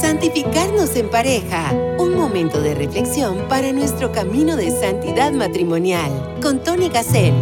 Santificarnos 0.00 0.94
en 0.96 1.10
pareja. 1.10 1.72
Un 1.98 2.14
momento 2.16 2.60
de 2.60 2.74
reflexión 2.74 3.48
para 3.48 3.72
nuestro 3.72 4.12
camino 4.12 4.56
de 4.56 4.70
santidad 4.70 5.32
matrimonial. 5.32 6.38
Con 6.40 6.62
Tony 6.62 6.88
Gassel. 6.88 7.34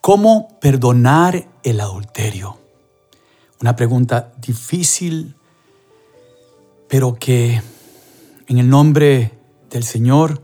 ¿Cómo 0.00 0.48
perdonar 0.60 1.48
el 1.62 1.80
adulterio? 1.80 2.56
Una 3.60 3.76
pregunta 3.76 4.32
difícil, 4.40 5.34
pero 6.88 7.14
que 7.14 7.60
en 8.46 8.58
el 8.58 8.68
nombre 8.68 9.32
del 9.70 9.84
Señor 9.84 10.40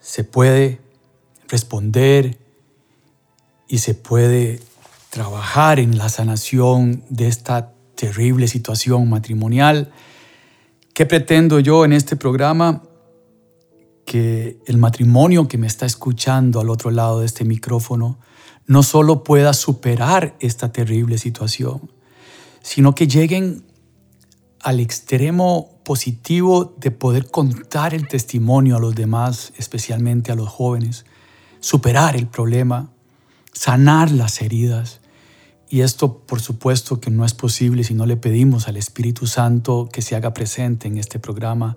se 0.00 0.24
puede 0.24 0.80
responder 1.48 2.38
y 3.68 3.78
se 3.78 3.94
puede 3.94 4.60
trabajar 5.10 5.80
en 5.80 5.98
la 5.98 6.08
sanación 6.08 7.04
de 7.10 7.26
esta 7.26 7.74
terrible 7.96 8.48
situación 8.48 9.10
matrimonial. 9.10 9.92
¿Qué 10.94 11.04
pretendo 11.04 11.58
yo 11.60 11.84
en 11.84 11.92
este 11.92 12.16
programa? 12.16 12.82
Que 14.06 14.58
el 14.66 14.78
matrimonio 14.78 15.48
que 15.48 15.58
me 15.58 15.66
está 15.66 15.84
escuchando 15.84 16.60
al 16.60 16.70
otro 16.70 16.90
lado 16.90 17.20
de 17.20 17.26
este 17.26 17.44
micrófono 17.44 18.18
no 18.66 18.82
solo 18.84 19.24
pueda 19.24 19.52
superar 19.52 20.36
esta 20.38 20.70
terrible 20.72 21.18
situación, 21.18 21.90
sino 22.62 22.94
que 22.94 23.08
lleguen 23.08 23.64
al 24.60 24.78
extremo 24.78 25.80
positivo 25.84 26.76
de 26.78 26.92
poder 26.92 27.30
contar 27.30 27.94
el 27.94 28.06
testimonio 28.06 28.76
a 28.76 28.80
los 28.80 28.94
demás, 28.94 29.52
especialmente 29.56 30.30
a 30.30 30.36
los 30.36 30.48
jóvenes, 30.48 31.04
superar 31.58 32.14
el 32.14 32.28
problema, 32.28 32.90
sanar 33.52 34.10
las 34.10 34.40
heridas. 34.40 35.00
Y 35.72 35.82
esto, 35.82 36.18
por 36.26 36.40
supuesto, 36.40 37.00
que 37.00 37.12
no 37.12 37.24
es 37.24 37.32
posible 37.32 37.84
si 37.84 37.94
no 37.94 38.04
le 38.04 38.16
pedimos 38.16 38.66
al 38.66 38.76
Espíritu 38.76 39.28
Santo 39.28 39.88
que 39.90 40.02
se 40.02 40.16
haga 40.16 40.34
presente 40.34 40.88
en 40.88 40.98
este 40.98 41.20
programa. 41.20 41.76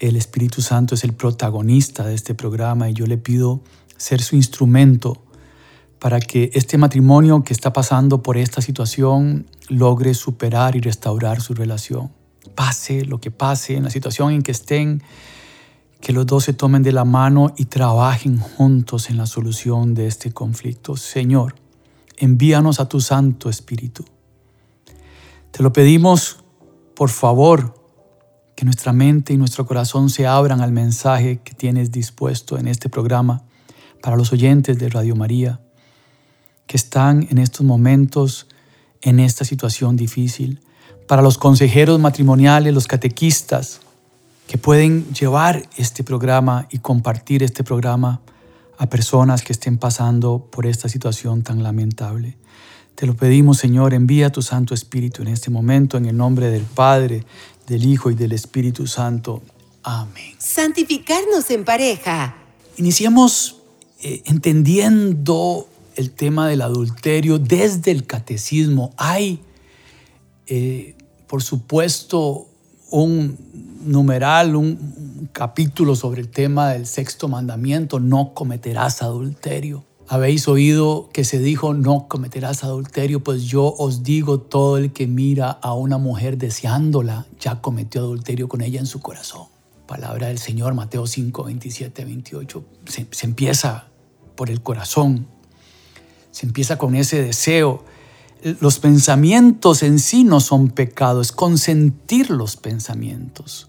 El 0.00 0.16
Espíritu 0.16 0.60
Santo 0.60 0.96
es 0.96 1.04
el 1.04 1.14
protagonista 1.14 2.04
de 2.04 2.16
este 2.16 2.34
programa 2.34 2.90
y 2.90 2.94
yo 2.94 3.06
le 3.06 3.16
pido 3.16 3.62
ser 3.96 4.20
su 4.20 4.34
instrumento 4.34 5.22
para 6.00 6.18
que 6.18 6.50
este 6.54 6.78
matrimonio 6.78 7.44
que 7.44 7.52
está 7.52 7.72
pasando 7.72 8.24
por 8.24 8.36
esta 8.36 8.60
situación 8.60 9.46
logre 9.68 10.12
superar 10.12 10.74
y 10.74 10.80
restaurar 10.80 11.40
su 11.40 11.54
relación. 11.54 12.10
Pase 12.56 13.04
lo 13.04 13.20
que 13.20 13.30
pase 13.30 13.76
en 13.76 13.84
la 13.84 13.90
situación 13.90 14.32
en 14.32 14.42
que 14.42 14.50
estén, 14.50 15.00
que 16.00 16.12
los 16.12 16.26
dos 16.26 16.42
se 16.42 16.54
tomen 16.54 16.82
de 16.82 16.90
la 16.90 17.04
mano 17.04 17.54
y 17.56 17.66
trabajen 17.66 18.38
juntos 18.38 19.10
en 19.10 19.16
la 19.16 19.26
solución 19.26 19.94
de 19.94 20.08
este 20.08 20.32
conflicto. 20.32 20.96
Señor, 20.96 21.54
envíanos 22.16 22.80
a 22.80 22.88
tu 22.88 23.00
Santo 23.00 23.48
Espíritu. 23.48 24.04
Te 25.50 25.62
lo 25.62 25.72
pedimos, 25.72 26.44
por 26.94 27.10
favor, 27.10 27.74
que 28.54 28.64
nuestra 28.64 28.92
mente 28.92 29.32
y 29.32 29.36
nuestro 29.36 29.66
corazón 29.66 30.08
se 30.10 30.26
abran 30.26 30.60
al 30.60 30.72
mensaje 30.72 31.40
que 31.44 31.54
tienes 31.54 31.92
dispuesto 31.92 32.58
en 32.58 32.68
este 32.68 32.88
programa 32.88 33.44
para 34.02 34.16
los 34.16 34.32
oyentes 34.32 34.78
de 34.78 34.88
Radio 34.88 35.14
María, 35.14 35.60
que 36.66 36.76
están 36.76 37.26
en 37.30 37.38
estos 37.38 37.64
momentos 37.64 38.48
en 39.02 39.20
esta 39.20 39.44
situación 39.44 39.96
difícil, 39.96 40.60
para 41.06 41.22
los 41.22 41.38
consejeros 41.38 42.00
matrimoniales, 42.00 42.74
los 42.74 42.86
catequistas, 42.86 43.80
que 44.46 44.58
pueden 44.58 45.12
llevar 45.12 45.68
este 45.76 46.02
programa 46.04 46.66
y 46.70 46.78
compartir 46.78 47.42
este 47.42 47.64
programa 47.64 48.20
a 48.78 48.86
personas 48.88 49.42
que 49.42 49.52
estén 49.52 49.78
pasando 49.78 50.48
por 50.50 50.66
esta 50.66 50.88
situación 50.88 51.42
tan 51.42 51.62
lamentable. 51.62 52.36
Te 52.94 53.06
lo 53.06 53.14
pedimos, 53.14 53.58
Señor, 53.58 53.94
envía 53.94 54.30
tu 54.30 54.42
Santo 54.42 54.74
Espíritu 54.74 55.22
en 55.22 55.28
este 55.28 55.50
momento, 55.50 55.98
en 55.98 56.06
el 56.06 56.16
nombre 56.16 56.50
del 56.50 56.64
Padre, 56.64 57.24
del 57.66 57.84
Hijo 57.84 58.10
y 58.10 58.14
del 58.14 58.32
Espíritu 58.32 58.86
Santo. 58.86 59.42
Amén. 59.82 60.34
Santificarnos 60.38 61.50
en 61.50 61.64
pareja. 61.64 62.36
Iniciamos 62.78 63.62
eh, 64.02 64.22
entendiendo 64.24 65.68
el 65.94 66.10
tema 66.10 66.48
del 66.48 66.62
adulterio 66.62 67.38
desde 67.38 67.90
el 67.90 68.06
catecismo. 68.06 68.92
Hay, 68.96 69.40
eh, 70.46 70.94
por 71.26 71.42
supuesto, 71.42 72.45
un 72.90 73.36
numeral, 73.84 74.56
un 74.56 75.28
capítulo 75.32 75.94
sobre 75.94 76.20
el 76.20 76.28
tema 76.28 76.70
del 76.70 76.86
sexto 76.86 77.28
mandamiento, 77.28 78.00
no 78.00 78.34
cometerás 78.34 79.02
adulterio. 79.02 79.84
Habéis 80.08 80.46
oído 80.46 81.08
que 81.12 81.24
se 81.24 81.40
dijo, 81.40 81.74
no 81.74 82.06
cometerás 82.08 82.62
adulterio, 82.62 83.24
pues 83.24 83.44
yo 83.44 83.74
os 83.76 84.02
digo, 84.04 84.40
todo 84.40 84.78
el 84.78 84.92
que 84.92 85.06
mira 85.06 85.50
a 85.50 85.74
una 85.74 85.98
mujer 85.98 86.38
deseándola, 86.38 87.26
ya 87.40 87.60
cometió 87.60 88.02
adulterio 88.02 88.48
con 88.48 88.60
ella 88.60 88.78
en 88.78 88.86
su 88.86 89.00
corazón. 89.00 89.48
Palabra 89.86 90.28
del 90.28 90.38
Señor, 90.38 90.74
Mateo 90.74 91.06
5, 91.06 91.44
27, 91.44 92.04
28. 92.04 92.64
Se, 92.86 93.06
se 93.10 93.26
empieza 93.26 93.88
por 94.36 94.50
el 94.50 94.62
corazón, 94.62 95.26
se 96.30 96.46
empieza 96.46 96.78
con 96.78 96.94
ese 96.94 97.22
deseo 97.22 97.84
los 98.60 98.78
pensamientos 98.78 99.82
en 99.82 99.98
sí 99.98 100.24
no 100.24 100.40
son 100.40 100.68
pecado, 100.68 101.20
es 101.20 101.32
consentir 101.32 102.30
los 102.30 102.56
pensamientos. 102.56 103.68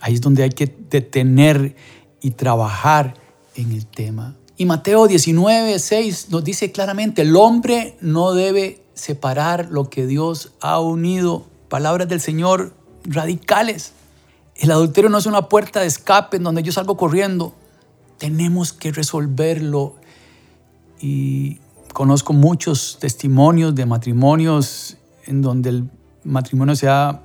Ahí 0.00 0.14
es 0.14 0.20
donde 0.20 0.42
hay 0.42 0.50
que 0.50 0.74
detener 0.90 1.76
y 2.20 2.32
trabajar 2.32 3.14
en 3.54 3.72
el 3.72 3.86
tema. 3.86 4.36
Y 4.56 4.66
Mateo 4.66 5.06
19, 5.06 5.78
6 5.78 6.28
nos 6.30 6.44
dice 6.44 6.72
claramente, 6.72 7.22
el 7.22 7.36
hombre 7.36 7.96
no 8.00 8.32
debe 8.32 8.82
separar 8.94 9.68
lo 9.70 9.90
que 9.90 10.06
Dios 10.06 10.52
ha 10.60 10.80
unido. 10.80 11.46
Palabras 11.68 12.08
del 12.08 12.20
Señor 12.20 12.74
radicales. 13.04 13.92
El 14.56 14.70
adulterio 14.70 15.10
no 15.10 15.18
es 15.18 15.26
una 15.26 15.48
puerta 15.48 15.80
de 15.80 15.86
escape 15.86 16.36
en 16.36 16.44
donde 16.44 16.62
yo 16.62 16.72
salgo 16.72 16.96
corriendo. 16.96 17.54
Tenemos 18.18 18.72
que 18.72 18.92
resolverlo 18.92 19.96
y 21.00 21.58
Conozco 21.92 22.32
muchos 22.32 22.96
testimonios 23.00 23.74
de 23.74 23.84
matrimonios 23.84 24.96
en 25.26 25.42
donde 25.42 25.68
el 25.68 25.90
matrimonio 26.24 26.74
se 26.74 26.88
ha 26.88 27.22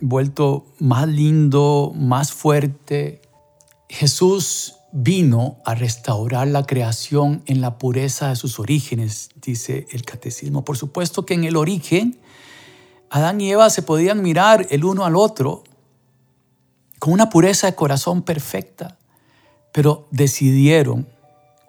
vuelto 0.00 0.66
más 0.80 1.06
lindo, 1.06 1.92
más 1.94 2.32
fuerte. 2.32 3.22
Jesús 3.88 4.74
vino 4.90 5.58
a 5.64 5.76
restaurar 5.76 6.48
la 6.48 6.66
creación 6.66 7.42
en 7.46 7.60
la 7.60 7.78
pureza 7.78 8.30
de 8.30 8.36
sus 8.36 8.58
orígenes, 8.58 9.30
dice 9.40 9.86
el 9.92 10.02
catecismo. 10.02 10.64
Por 10.64 10.76
supuesto 10.76 11.24
que 11.24 11.34
en 11.34 11.44
el 11.44 11.56
origen, 11.56 12.18
Adán 13.10 13.40
y 13.40 13.52
Eva 13.52 13.70
se 13.70 13.82
podían 13.82 14.20
mirar 14.20 14.66
el 14.70 14.84
uno 14.84 15.04
al 15.04 15.14
otro 15.14 15.62
con 16.98 17.12
una 17.12 17.30
pureza 17.30 17.68
de 17.68 17.76
corazón 17.76 18.22
perfecta, 18.22 18.98
pero 19.72 20.08
decidieron 20.10 21.08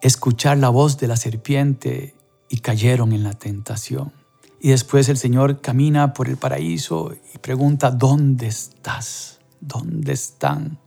escuchar 0.01 0.57
la 0.57 0.69
voz 0.69 0.97
de 0.97 1.07
la 1.07 1.15
serpiente 1.15 2.15
y 2.49 2.59
cayeron 2.59 3.13
en 3.13 3.23
la 3.23 3.33
tentación. 3.33 4.11
Y 4.59 4.69
después 4.69 5.07
el 5.07 5.17
Señor 5.17 5.61
camina 5.61 6.13
por 6.13 6.27
el 6.27 6.37
paraíso 6.37 7.13
y 7.33 7.37
pregunta, 7.37 7.91
¿dónde 7.91 8.47
estás? 8.47 9.39
¿Dónde 9.61 10.11
están? 10.11 10.79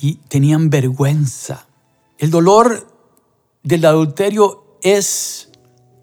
Y 0.00 0.16
tenían 0.28 0.70
vergüenza. 0.70 1.66
El 2.18 2.30
dolor 2.30 2.86
del 3.62 3.84
adulterio 3.84 4.78
es 4.82 5.50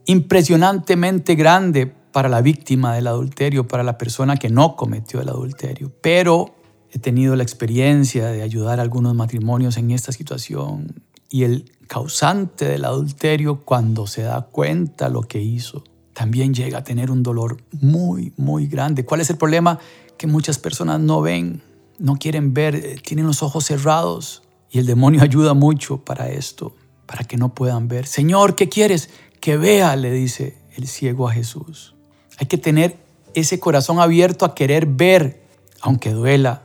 impresionantemente 0.05 1.35
grande 1.35 1.87
para 1.87 2.29
la 2.29 2.41
víctima 2.41 2.93
del 2.95 3.07
adulterio, 3.07 3.67
para 3.67 3.83
la 3.83 3.97
persona 3.97 4.37
que 4.37 4.49
no 4.49 4.75
cometió 4.75 5.21
el 5.21 5.29
adulterio. 5.29 5.91
Pero 6.01 6.55
he 6.91 6.99
tenido 6.99 7.35
la 7.35 7.43
experiencia 7.43 8.27
de 8.27 8.41
ayudar 8.41 8.79
a 8.79 8.83
algunos 8.83 9.15
matrimonios 9.15 9.77
en 9.77 9.91
esta 9.91 10.11
situación 10.11 11.03
y 11.29 11.43
el 11.43 11.71
causante 11.87 12.65
del 12.65 12.85
adulterio, 12.85 13.61
cuando 13.63 14.07
se 14.07 14.23
da 14.23 14.41
cuenta 14.41 15.09
lo 15.09 15.21
que 15.21 15.41
hizo, 15.41 15.83
también 16.13 16.53
llega 16.53 16.79
a 16.79 16.83
tener 16.83 17.11
un 17.11 17.23
dolor 17.23 17.57
muy, 17.81 18.33
muy 18.37 18.67
grande. 18.67 19.05
¿Cuál 19.05 19.21
es 19.21 19.29
el 19.29 19.37
problema? 19.37 19.79
Que 20.17 20.27
muchas 20.27 20.57
personas 20.57 20.99
no 20.99 21.21
ven, 21.21 21.61
no 21.99 22.15
quieren 22.15 22.53
ver, 22.53 22.75
eh, 22.75 22.95
tienen 23.03 23.27
los 23.27 23.43
ojos 23.43 23.65
cerrados. 23.65 24.43
Y 24.71 24.79
el 24.79 24.85
demonio 24.85 25.21
ayuda 25.21 25.53
mucho 25.53 25.97
para 25.97 26.29
esto, 26.29 26.73
para 27.05 27.23
que 27.23 27.37
no 27.37 27.53
puedan 27.53 27.87
ver. 27.87 28.07
Señor, 28.07 28.55
¿qué 28.55 28.69
quieres? 28.69 29.09
Que 29.39 29.57
vea, 29.57 29.95
le 29.95 30.11
dice 30.11 30.57
el 30.75 30.87
ciego 30.87 31.27
a 31.27 31.33
Jesús. 31.33 31.95
Hay 32.37 32.47
que 32.47 32.57
tener 32.57 32.97
ese 33.33 33.59
corazón 33.59 33.99
abierto 33.99 34.45
a 34.45 34.55
querer 34.55 34.85
ver, 34.85 35.43
aunque 35.81 36.11
duela, 36.11 36.63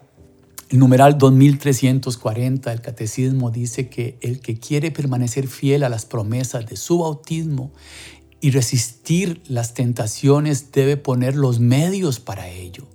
el 0.70 0.78
numeral 0.78 1.19
2340 1.19 2.70
del 2.70 2.81
Catecismo 2.81 3.50
dice 3.50 3.88
que 3.88 4.17
el 4.20 4.38
que 4.38 4.56
quiere 4.61 4.93
permanecer 4.93 5.49
fiel 5.49 5.82
a 5.82 5.88
las 5.88 6.06
promesas 6.06 6.64
de 6.64 6.76
su 6.76 6.99
bautismo 6.99 7.72
y 8.40 8.52
resistir 8.52 9.43
las 9.49 9.75
tentaciones 9.75 10.70
debe 10.70 10.96
poner 10.96 11.34
los 11.34 11.58
medios 11.58 12.20
para 12.20 12.49
ello. 12.49 12.87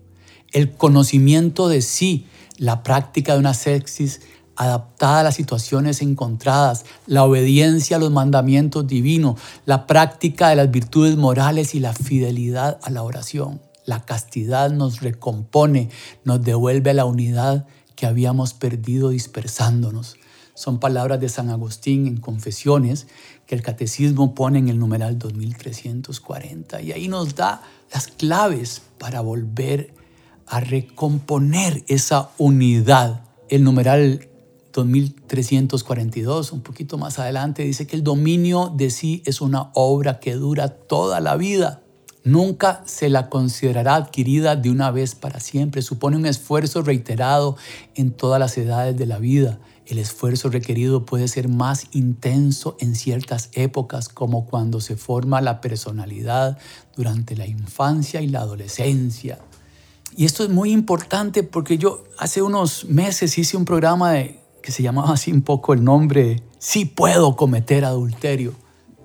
El 0.54 0.72
conocimiento 0.72 1.68
de 1.68 1.82
sí, 1.82 2.28
la 2.58 2.82
práctica 2.82 3.34
de 3.34 3.40
una 3.40 3.54
sexis 3.54 4.22
adaptada 4.56 5.20
a 5.20 5.24
las 5.24 5.36
situaciones 5.36 6.02
encontradas, 6.02 6.86
la 7.08 7.26
obediencia 7.26 7.98
a 7.98 8.00
los 8.00 8.10
mandamientos 8.10 8.88
divinos, 8.88 9.38
la 9.66 9.86
práctica 9.86 10.48
de 10.48 10.56
las 10.56 10.72
virtudes 10.72 11.18
morales 11.18 11.76
y 11.76 11.82
la 11.82 11.92
fidelidad 11.92 12.80
a 12.84 12.90
la 12.90 13.04
oración. 13.04 13.65
La 13.86 14.06
castidad 14.06 14.72
nos 14.72 15.02
recompone, 15.02 15.90
nos 16.24 16.44
devuelve 16.44 16.94
la 16.94 17.06
unidad 17.06 17.68
que 17.96 18.06
habíamos 18.06 18.54
perdido 18.54 19.10
dispersándonos. 19.10 20.18
Son 20.54 20.80
palabras 20.80 21.20
de 21.20 21.30
San 21.30 21.50
Agustín 21.50 22.08
en 22.08 22.18
Confesiones 22.18 23.08
que 23.46 23.56
el 23.56 23.62
Catecismo 23.62 24.34
pone 24.34 24.60
en 24.60 24.70
el 24.70 24.80
numeral 24.80 25.20
2340 25.20 26.82
y 26.82 26.94
ahí 26.94 27.08
nos 27.08 27.36
da 27.36 27.62
las 27.94 28.08
claves 28.08 28.82
para 28.98 29.22
volver 29.22 29.94
a 30.48 30.60
recomponer 30.62 31.84
esa 31.88 32.30
unidad. 32.38 33.24
El 33.50 33.64
numeral 33.64 34.30
2342, 34.74 36.52
un 36.52 36.62
poquito 36.62 36.98
más 36.98 37.20
adelante, 37.20 37.64
dice 37.64 37.88
que 37.88 37.96
el 37.96 38.04
dominio 38.04 38.72
de 38.76 38.90
sí 38.90 39.24
es 39.26 39.42
una 39.42 39.72
obra 39.74 40.20
que 40.20 40.34
dura 40.34 40.70
toda 40.70 41.20
la 41.20 41.36
vida. 41.36 41.82
Nunca 42.26 42.82
se 42.86 43.08
la 43.08 43.30
considerará 43.30 43.94
adquirida 43.94 44.56
de 44.56 44.72
una 44.72 44.90
vez 44.90 45.14
para 45.14 45.40
siempre. 45.40 45.84
Supone 45.84 46.18
un 46.18 46.26
esfuerzo 46.26 46.82
reiterado 46.82 47.56
en 47.94 48.10
todas 48.10 48.40
las 48.40 48.58
edades 48.58 48.98
de 48.98 49.06
la 49.06 49.20
vida. 49.20 49.60
El 49.86 50.00
esfuerzo 50.00 50.50
requerido 50.50 51.06
puede 51.06 51.28
ser 51.28 51.50
más 51.50 51.86
intenso 51.92 52.78
en 52.80 52.96
ciertas 52.96 53.50
épocas, 53.54 54.10
como 54.10 54.48
cuando 54.48 54.82
se 54.82 54.96
forma 54.96 55.40
la 55.40 55.62
personalidad 55.62 56.58
durante 56.96 57.36
la 57.36 57.46
infancia 57.46 58.22
y 58.22 58.28
la 58.28 58.40
adolescencia. 58.40 59.38
Y 60.18 60.26
esto 60.26 60.44
es 60.44 60.50
muy 60.50 60.72
importante 60.72 61.44
porque 61.44 61.78
yo 61.78 62.06
hace 62.18 62.42
unos 62.42 62.86
meses 62.86 63.38
hice 63.38 63.56
un 63.56 63.66
programa 63.66 64.16
que 64.64 64.72
se 64.72 64.82
llamaba 64.82 65.14
así 65.14 65.32
un 65.32 65.44
poco 65.44 65.74
el 65.74 65.84
nombre, 65.84 66.42
sí 66.58 66.86
puedo 66.86 67.36
cometer 67.36 67.86
adulterio, 67.86 68.56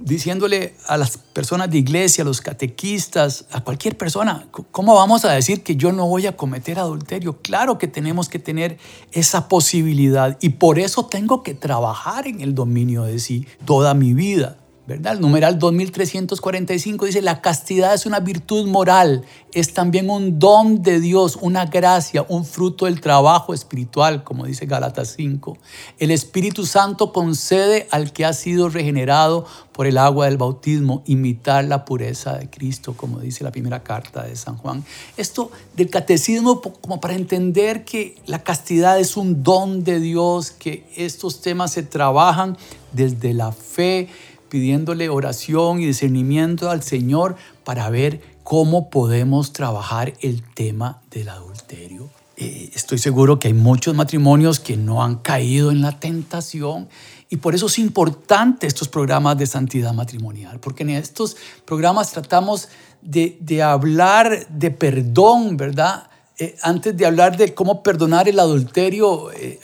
diciéndole 0.00 0.74
a 0.86 0.96
las 0.96 1.16
personas 1.18 1.70
de 1.70 1.78
iglesia, 1.78 2.22
a 2.22 2.24
los 2.24 2.40
catequistas, 2.40 3.46
a 3.50 3.62
cualquier 3.62 3.96
persona, 3.96 4.46
¿cómo 4.70 4.94
vamos 4.94 5.24
a 5.24 5.32
decir 5.32 5.62
que 5.62 5.76
yo 5.76 5.92
no 5.92 6.06
voy 6.06 6.26
a 6.26 6.36
cometer 6.36 6.78
adulterio? 6.78 7.38
Claro 7.42 7.78
que 7.78 7.86
tenemos 7.86 8.28
que 8.28 8.38
tener 8.38 8.78
esa 9.12 9.48
posibilidad 9.48 10.38
y 10.40 10.50
por 10.50 10.78
eso 10.78 11.06
tengo 11.06 11.42
que 11.42 11.54
trabajar 11.54 12.26
en 12.26 12.40
el 12.40 12.54
dominio 12.54 13.02
de 13.02 13.18
sí 13.18 13.46
toda 13.64 13.94
mi 13.94 14.14
vida. 14.14 14.56
¿Verdad? 14.90 15.14
El 15.14 15.20
numeral 15.20 15.58
2345 15.58 17.06
dice, 17.06 17.22
la 17.22 17.40
castidad 17.40 17.94
es 17.94 18.06
una 18.06 18.18
virtud 18.18 18.66
moral, 18.66 19.24
es 19.52 19.72
también 19.72 20.10
un 20.10 20.40
don 20.40 20.82
de 20.82 20.98
Dios, 20.98 21.38
una 21.40 21.66
gracia, 21.66 22.26
un 22.28 22.44
fruto 22.44 22.86
del 22.86 23.00
trabajo 23.00 23.54
espiritual, 23.54 24.24
como 24.24 24.46
dice 24.46 24.66
Gálatas 24.66 25.14
5. 25.16 25.56
El 25.98 26.10
Espíritu 26.10 26.66
Santo 26.66 27.12
concede 27.12 27.86
al 27.92 28.12
que 28.12 28.24
ha 28.24 28.32
sido 28.32 28.68
regenerado 28.68 29.46
por 29.72 29.86
el 29.86 29.96
agua 29.96 30.26
del 30.26 30.36
bautismo 30.36 31.02
imitar 31.06 31.64
la 31.64 31.84
pureza 31.84 32.36
de 32.36 32.50
Cristo, 32.50 32.94
como 32.96 33.20
dice 33.20 33.44
la 33.44 33.52
primera 33.52 33.82
carta 33.82 34.24
de 34.24 34.34
San 34.34 34.56
Juan. 34.56 34.84
Esto 35.16 35.50
del 35.76 35.88
catecismo 35.88 36.60
como 36.60 37.00
para 37.00 37.14
entender 37.14 37.84
que 37.84 38.16
la 38.26 38.42
castidad 38.42 38.98
es 38.98 39.16
un 39.16 39.42
don 39.42 39.84
de 39.84 40.00
Dios, 40.00 40.50
que 40.50 40.84
estos 40.96 41.40
temas 41.40 41.72
se 41.72 41.84
trabajan 41.84 42.58
desde 42.92 43.32
la 43.34 43.52
fe, 43.52 44.08
pidiéndole 44.50 45.08
oración 45.08 45.80
y 45.80 45.86
discernimiento 45.86 46.68
al 46.68 46.82
Señor 46.82 47.36
para 47.64 47.88
ver 47.88 48.20
cómo 48.42 48.90
podemos 48.90 49.54
trabajar 49.54 50.12
el 50.20 50.42
tema 50.42 51.00
del 51.10 51.30
adulterio. 51.30 52.10
Eh, 52.36 52.70
estoy 52.74 52.98
seguro 52.98 53.38
que 53.38 53.48
hay 53.48 53.54
muchos 53.54 53.94
matrimonios 53.94 54.60
que 54.60 54.76
no 54.76 55.02
han 55.02 55.16
caído 55.16 55.70
en 55.70 55.80
la 55.80 56.00
tentación 56.00 56.88
y 57.28 57.36
por 57.36 57.54
eso 57.54 57.66
es 57.66 57.78
importante 57.78 58.66
estos 58.66 58.88
programas 58.88 59.38
de 59.38 59.46
santidad 59.46 59.92
matrimonial, 59.92 60.58
porque 60.58 60.82
en 60.82 60.90
estos 60.90 61.36
programas 61.64 62.10
tratamos 62.10 62.68
de, 63.02 63.62
hablar 63.62 64.48
de 64.48 64.70
perdón, 64.70 65.56
¿verdad? 65.56 66.08
Eh, 66.38 66.56
antes 66.62 66.96
de 66.96 67.06
hablar 67.06 67.36
de 67.36 67.54
cómo 67.54 67.82
perdonar 67.82 68.28
el 68.28 68.40
adulterio, 68.40 69.30
eh, 69.32 69.60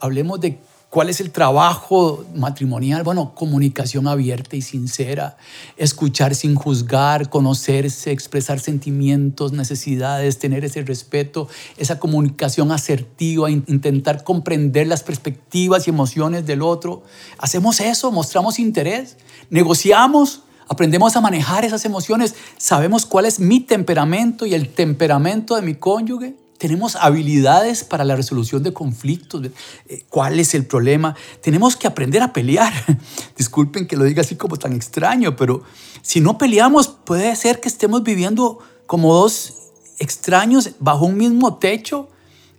hablemos 0.00 0.40
de 0.40 0.58
¿Cuál 0.90 1.08
es 1.08 1.20
el 1.20 1.30
trabajo 1.30 2.24
matrimonial? 2.34 3.04
Bueno, 3.04 3.32
comunicación 3.36 4.08
abierta 4.08 4.56
y 4.56 4.60
sincera, 4.60 5.36
escuchar 5.76 6.34
sin 6.34 6.56
juzgar, 6.56 7.30
conocerse, 7.30 8.10
expresar 8.10 8.58
sentimientos, 8.58 9.52
necesidades, 9.52 10.40
tener 10.40 10.64
ese 10.64 10.82
respeto, 10.82 11.46
esa 11.76 12.00
comunicación 12.00 12.72
asertiva, 12.72 13.48
intentar 13.52 14.24
comprender 14.24 14.88
las 14.88 15.04
perspectivas 15.04 15.86
y 15.86 15.90
emociones 15.90 16.44
del 16.44 16.60
otro. 16.60 17.04
Hacemos 17.38 17.78
eso, 17.78 18.10
mostramos 18.10 18.58
interés, 18.58 19.16
negociamos, 19.48 20.42
aprendemos 20.66 21.14
a 21.14 21.20
manejar 21.20 21.64
esas 21.64 21.84
emociones, 21.84 22.34
sabemos 22.58 23.06
cuál 23.06 23.26
es 23.26 23.38
mi 23.38 23.60
temperamento 23.60 24.44
y 24.44 24.54
el 24.54 24.68
temperamento 24.68 25.54
de 25.54 25.62
mi 25.62 25.76
cónyuge 25.76 26.34
tenemos 26.60 26.94
habilidades 26.96 27.84
para 27.84 28.04
la 28.04 28.14
resolución 28.16 28.62
de 28.62 28.74
conflictos, 28.74 29.40
eh, 29.88 30.04
cuál 30.10 30.38
es 30.38 30.52
el 30.52 30.66
problema. 30.66 31.16
Tenemos 31.40 31.74
que 31.74 31.86
aprender 31.86 32.22
a 32.22 32.34
pelear. 32.34 32.70
Disculpen 33.38 33.86
que 33.86 33.96
lo 33.96 34.04
diga 34.04 34.20
así 34.20 34.36
como 34.36 34.58
tan 34.58 34.74
extraño, 34.74 35.36
pero 35.36 35.62
si 36.02 36.20
no 36.20 36.36
peleamos 36.36 36.88
puede 36.88 37.34
ser 37.34 37.60
que 37.60 37.68
estemos 37.68 38.02
viviendo 38.02 38.58
como 38.86 39.14
dos 39.14 39.54
extraños 39.98 40.72
bajo 40.80 41.06
un 41.06 41.16
mismo 41.16 41.56
techo 41.56 42.10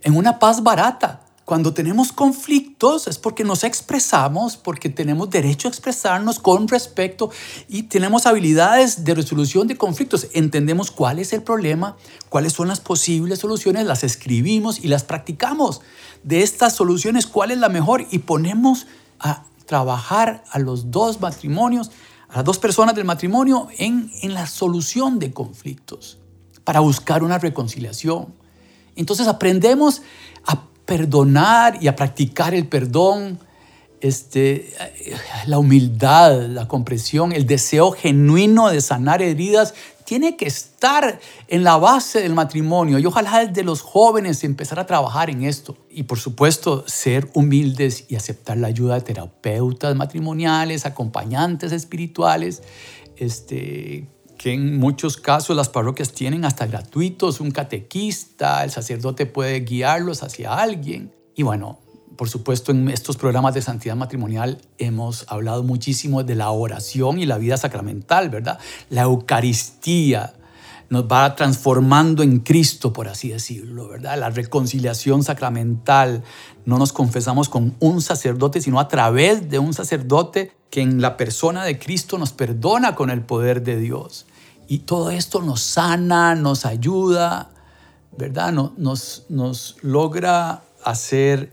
en 0.02 0.16
una 0.16 0.40
paz 0.40 0.64
barata. 0.64 1.24
Cuando 1.52 1.74
tenemos 1.74 2.12
conflictos 2.12 3.06
es 3.06 3.18
porque 3.18 3.44
nos 3.44 3.62
expresamos, 3.62 4.56
porque 4.56 4.88
tenemos 4.88 5.28
derecho 5.28 5.68
a 5.68 5.70
expresarnos 5.70 6.38
con 6.38 6.66
respecto 6.66 7.30
y 7.68 7.82
tenemos 7.82 8.24
habilidades 8.24 9.04
de 9.04 9.14
resolución 9.14 9.66
de 9.66 9.76
conflictos. 9.76 10.28
Entendemos 10.32 10.90
cuál 10.90 11.18
es 11.18 11.34
el 11.34 11.42
problema, 11.42 11.98
cuáles 12.30 12.54
son 12.54 12.68
las 12.68 12.80
posibles 12.80 13.40
soluciones, 13.40 13.84
las 13.84 14.02
escribimos 14.02 14.82
y 14.82 14.88
las 14.88 15.04
practicamos. 15.04 15.82
De 16.22 16.42
estas 16.42 16.74
soluciones, 16.74 17.26
cuál 17.26 17.50
es 17.50 17.58
la 17.58 17.68
mejor 17.68 18.06
y 18.10 18.20
ponemos 18.20 18.86
a 19.20 19.44
trabajar 19.66 20.44
a 20.52 20.58
los 20.58 20.90
dos 20.90 21.20
matrimonios, 21.20 21.90
a 22.30 22.36
las 22.36 22.44
dos 22.46 22.58
personas 22.58 22.94
del 22.94 23.04
matrimonio 23.04 23.68
en, 23.76 24.10
en 24.22 24.32
la 24.32 24.46
solución 24.46 25.18
de 25.18 25.34
conflictos 25.34 26.16
para 26.64 26.80
buscar 26.80 27.22
una 27.22 27.36
reconciliación. 27.36 28.28
Entonces 28.96 29.26
aprendemos 29.28 30.00
a 30.46 30.71
perdonar 30.92 31.78
y 31.80 31.88
a 31.88 31.96
practicar 31.96 32.52
el 32.52 32.66
perdón, 32.66 33.38
este, 34.02 34.74
la 35.46 35.58
humildad, 35.58 36.48
la 36.48 36.68
comprensión, 36.68 37.32
el 37.32 37.46
deseo 37.46 37.92
genuino 37.92 38.68
de 38.68 38.82
sanar 38.82 39.22
heridas, 39.22 39.72
tiene 40.04 40.36
que 40.36 40.44
estar 40.46 41.18
en 41.48 41.64
la 41.64 41.78
base 41.78 42.20
del 42.20 42.34
matrimonio. 42.34 42.98
Y 42.98 43.06
ojalá 43.06 43.42
desde 43.42 43.64
los 43.64 43.80
jóvenes 43.80 44.44
empezar 44.44 44.78
a 44.78 44.84
trabajar 44.84 45.30
en 45.30 45.44
esto. 45.44 45.78
Y 45.88 46.02
por 46.02 46.18
supuesto, 46.18 46.84
ser 46.86 47.30
humildes 47.32 48.04
y 48.10 48.16
aceptar 48.16 48.58
la 48.58 48.66
ayuda 48.66 48.96
de 48.96 49.00
terapeutas 49.00 49.96
matrimoniales, 49.96 50.84
acompañantes 50.84 51.72
espirituales, 51.72 52.62
este, 53.16 54.08
que 54.42 54.52
en 54.52 54.80
muchos 54.80 55.18
casos 55.18 55.54
las 55.54 55.68
parroquias 55.68 56.10
tienen 56.10 56.44
hasta 56.44 56.66
gratuitos, 56.66 57.38
un 57.38 57.52
catequista, 57.52 58.64
el 58.64 58.72
sacerdote 58.72 59.24
puede 59.24 59.60
guiarlos 59.60 60.24
hacia 60.24 60.54
alguien. 60.54 61.14
Y 61.36 61.44
bueno, 61.44 61.78
por 62.16 62.28
supuesto, 62.28 62.72
en 62.72 62.88
estos 62.88 63.16
programas 63.16 63.54
de 63.54 63.62
santidad 63.62 63.94
matrimonial 63.94 64.60
hemos 64.78 65.26
hablado 65.28 65.62
muchísimo 65.62 66.24
de 66.24 66.34
la 66.34 66.50
oración 66.50 67.20
y 67.20 67.26
la 67.26 67.38
vida 67.38 67.56
sacramental, 67.56 68.30
¿verdad? 68.30 68.58
La 68.90 69.02
Eucaristía 69.02 70.34
nos 70.90 71.04
va 71.04 71.36
transformando 71.36 72.24
en 72.24 72.40
Cristo, 72.40 72.92
por 72.92 73.06
así 73.06 73.28
decirlo, 73.28 73.90
¿verdad? 73.90 74.18
La 74.18 74.30
reconciliación 74.30 75.22
sacramental. 75.22 76.24
No 76.64 76.78
nos 76.78 76.92
confesamos 76.92 77.48
con 77.48 77.76
un 77.78 78.02
sacerdote, 78.02 78.60
sino 78.60 78.80
a 78.80 78.88
través 78.88 79.48
de 79.48 79.60
un 79.60 79.72
sacerdote 79.72 80.50
que 80.68 80.80
en 80.80 81.00
la 81.00 81.16
persona 81.16 81.64
de 81.64 81.78
Cristo 81.78 82.18
nos 82.18 82.32
perdona 82.32 82.96
con 82.96 83.08
el 83.08 83.22
poder 83.22 83.62
de 83.62 83.78
Dios. 83.78 84.26
Y 84.68 84.80
todo 84.80 85.10
esto 85.10 85.42
nos 85.42 85.60
sana, 85.60 86.34
nos 86.34 86.64
ayuda, 86.64 87.50
¿verdad? 88.16 88.52
Nos, 88.52 89.24
nos 89.28 89.76
logra 89.82 90.62
hacer 90.84 91.52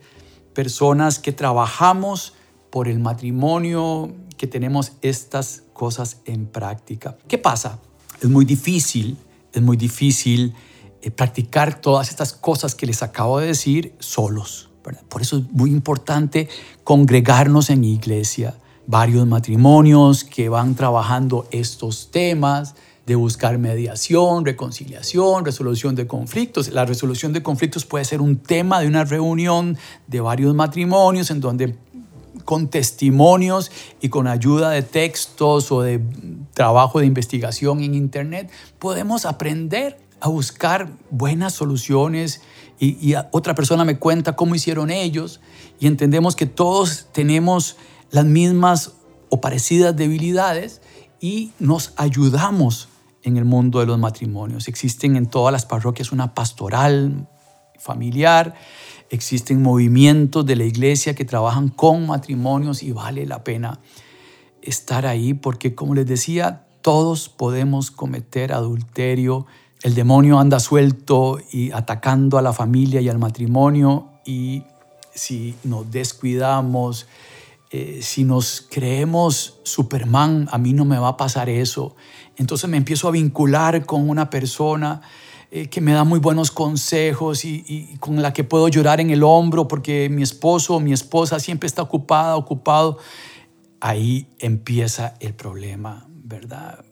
personas 0.54 1.20
que 1.20 1.32
trabajamos 1.32 2.34
por 2.70 2.88
el 2.88 3.00
matrimonio, 3.00 4.14
que 4.38 4.48
tenemos 4.48 4.94
estas 5.02 5.64
cosas 5.74 6.18
en 6.26 6.46
práctica. 6.46 7.18
¿Qué 7.28 7.38
pasa? 7.38 7.80
Es 8.22 8.30
muy 8.30 8.46
difícil, 8.46 9.18
es 9.54 9.62
muy 9.62 9.78
difícil 9.78 10.54
eh, 11.02 11.12
practicar 11.12 11.80
todas 11.80 12.10
estas 12.10 12.34
cosas 12.34 12.76
que 12.76 12.86
les 12.86 13.02
acabo 13.04 13.40
de 13.40 13.48
decir 13.48 13.96
solos. 14.00 14.70
Por 15.10 15.22
eso 15.22 15.38
es 15.38 15.52
muy 15.52 15.72
importante 15.72 16.50
congregarnos 16.84 17.70
en 17.70 17.84
iglesia, 17.84 18.56
varios 18.88 19.28
matrimonios 19.28 20.24
que 20.24 20.50
van 20.50 20.76
trabajando 20.76 21.48
estos 21.52 22.10
temas, 22.12 22.76
de 23.10 23.16
buscar 23.16 23.58
mediación, 23.58 24.46
reconciliación, 24.46 25.44
resolución 25.44 25.96
de 25.96 26.06
conflictos. 26.06 26.70
La 26.70 26.86
resolución 26.86 27.34
de 27.34 27.42
conflictos 27.42 27.84
puede 27.84 28.06
ser 28.06 28.22
un 28.22 28.38
tema 28.38 28.80
de 28.82 28.86
una 28.86 29.04
reunión 29.04 29.80
de 30.06 30.22
varios 30.22 30.54
matrimonios 30.54 31.32
en 31.32 31.40
donde 31.42 31.76
con 32.46 32.68
testimonios 32.68 33.72
y 34.00 34.10
con 34.10 34.28
ayuda 34.28 34.70
de 34.70 34.84
textos 34.84 35.72
o 35.72 35.82
de 35.82 36.00
trabajo 36.54 37.00
de 37.00 37.08
investigación 37.08 37.82
en 37.82 37.96
Internet, 37.96 38.52
podemos 38.78 39.26
aprender 39.26 40.00
a 40.20 40.30
buscar 40.30 40.92
buenas 41.10 41.54
soluciones 41.54 42.42
y, 42.80 43.16
otra 43.32 43.56
persona 43.56 43.86
me 43.86 43.98
cuenta 43.98 44.36
cómo 44.36 44.54
hicieron 44.54 44.92
ellos 44.92 45.40
y 45.80 45.88
entendemos 45.88 46.36
que 46.36 46.46
todos 46.46 47.08
tenemos 47.12 47.76
las 48.12 48.26
mismas 48.26 48.92
o 49.30 49.42
parecidas 49.42 49.96
debilidades 49.96 50.82
y 51.20 51.54
nos 51.58 51.94
ayudamos 51.98 52.88
en 53.24 53.38
el 53.38 53.46
mundo 53.46 53.80
de 53.80 53.86
los 53.86 54.00
matrimonios. 54.00 54.68
Existen 54.68 55.16
en 55.16 55.26
todas 55.26 55.52
las 55.52 55.66
parroquias 55.66 56.12
una 56.12 56.34
pastoral 56.34 57.28
familiar, 57.78 58.56
existen 59.10 59.62
movimientos 59.62 60.46
de 60.46 60.56
la 60.56 60.66
iglesia 60.66 61.16
que 61.16 61.26
trabajan 61.26 61.70
con 61.70 62.08
matrimonios 62.08 62.84
y 62.84 62.92
vale 62.92 63.26
la 63.26 63.44
pena 63.44 63.80
estar 64.62 65.06
ahí 65.06 65.34
porque 65.34 65.76
como 65.76 65.96
les 65.96 66.06
decía, 66.06 66.66
todos 66.82 67.30
podemos 67.30 67.92
cometer 67.92 68.54
adulterio, 68.54 69.46
el 69.82 69.96
demonio 69.96 70.40
anda 70.40 70.60
suelto 70.60 71.40
y 71.52 71.72
atacando 71.72 72.38
a 72.38 72.42
la 72.42 72.54
familia 72.54 73.02
y 73.02 73.10
al 73.10 73.18
matrimonio 73.18 74.10
y 74.26 74.64
si 75.14 75.56
nos 75.64 75.90
descuidamos, 75.90 77.08
eh, 77.72 78.00
si 78.02 78.24
nos 78.24 78.66
creemos 78.70 79.60
Superman, 79.64 80.48
a 80.52 80.58
mí 80.58 80.74
no 80.74 80.86
me 80.86 80.98
va 80.98 81.10
a 81.10 81.18
pasar 81.18 81.50
eso. 81.50 81.96
Entonces 82.38 82.70
me 82.70 82.78
empiezo 82.78 83.08
a 83.08 83.12
vincular 83.12 83.86
con 83.86 84.10
una 84.10 84.30
persona 84.30 85.02
eh, 85.52 85.68
que 85.68 85.82
me 85.82 85.94
da 85.94 86.04
muy 86.04 86.20
buenos 86.20 86.52
consejos 86.52 87.46
y, 87.46 87.64
y, 87.68 87.98
con 87.98 88.22
la 88.22 88.34
que 88.34 88.44
puedo 88.44 88.68
llorar 88.68 89.00
en 89.02 89.10
el 89.10 89.24
hombro 89.24 89.68
porque 89.68 90.10
mi 90.10 90.24
esposo 90.24 90.76
o 90.76 90.80
mi 90.80 90.94
esposa 90.94 91.40
siempre 91.40 91.68
está 91.68 91.82
ocupada, 91.82 92.36
ocupado. 92.36 92.98
Ahí 93.80 94.28
empieza 94.40 95.16
el 95.20 95.34
problema, 95.34 96.08
¿verdad? 96.10 96.84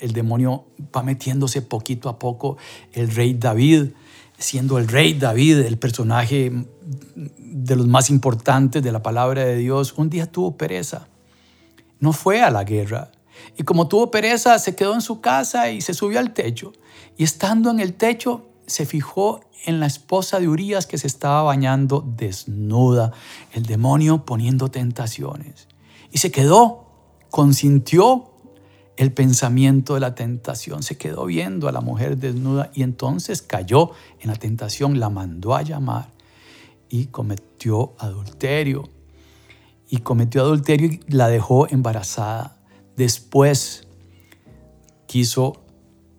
el 0.00 0.12
demonio 0.12 0.66
va 0.94 1.02
metiéndose 1.02 1.62
poquito 1.62 2.08
a 2.08 2.18
poco. 2.18 2.56
El 2.92 3.14
rey 3.14 3.34
David, 3.34 3.90
siendo 4.44 4.78
el 4.78 4.88
rey 4.88 5.14
David, 5.14 5.60
el 5.60 5.78
personaje 5.78 6.52
de 7.14 7.76
los 7.76 7.86
más 7.86 8.10
importantes 8.10 8.82
de 8.82 8.92
la 8.92 9.02
palabra 9.02 9.44
de 9.44 9.56
Dios, 9.56 9.94
un 9.96 10.10
día 10.10 10.30
tuvo 10.30 10.58
pereza. 10.58 11.08
No 11.98 12.12
fue 12.12 12.42
a 12.42 12.50
la 12.50 12.64
guerra. 12.64 13.10
Y 13.56 13.62
como 13.62 13.88
tuvo 13.88 14.10
pereza, 14.10 14.58
se 14.58 14.76
quedó 14.76 14.92
en 14.92 15.00
su 15.00 15.22
casa 15.22 15.70
y 15.70 15.80
se 15.80 15.94
subió 15.94 16.18
al 16.18 16.34
techo. 16.34 16.72
Y 17.16 17.24
estando 17.24 17.70
en 17.70 17.80
el 17.80 17.94
techo, 17.94 18.46
se 18.66 18.84
fijó 18.84 19.40
en 19.64 19.80
la 19.80 19.86
esposa 19.86 20.38
de 20.40 20.48
Urias 20.48 20.86
que 20.86 20.98
se 20.98 21.06
estaba 21.06 21.42
bañando 21.42 22.04
desnuda, 22.06 23.12
el 23.52 23.64
demonio 23.64 24.26
poniendo 24.26 24.70
tentaciones. 24.70 25.68
Y 26.12 26.18
se 26.18 26.30
quedó, 26.30 26.84
consintió 27.30 28.33
el 28.96 29.12
pensamiento 29.12 29.94
de 29.94 30.00
la 30.00 30.14
tentación. 30.14 30.82
Se 30.82 30.96
quedó 30.96 31.26
viendo 31.26 31.68
a 31.68 31.72
la 31.72 31.80
mujer 31.80 32.16
desnuda 32.16 32.70
y 32.74 32.82
entonces 32.82 33.42
cayó 33.42 33.90
en 34.20 34.30
la 34.30 34.36
tentación, 34.36 35.00
la 35.00 35.10
mandó 35.10 35.54
a 35.54 35.62
llamar 35.62 36.10
y 36.88 37.06
cometió 37.06 37.94
adulterio. 37.98 38.88
Y 39.88 39.98
cometió 39.98 40.42
adulterio 40.42 40.88
y 40.88 41.00
la 41.08 41.28
dejó 41.28 41.68
embarazada. 41.68 42.56
Después 42.96 43.86
quiso 45.06 45.64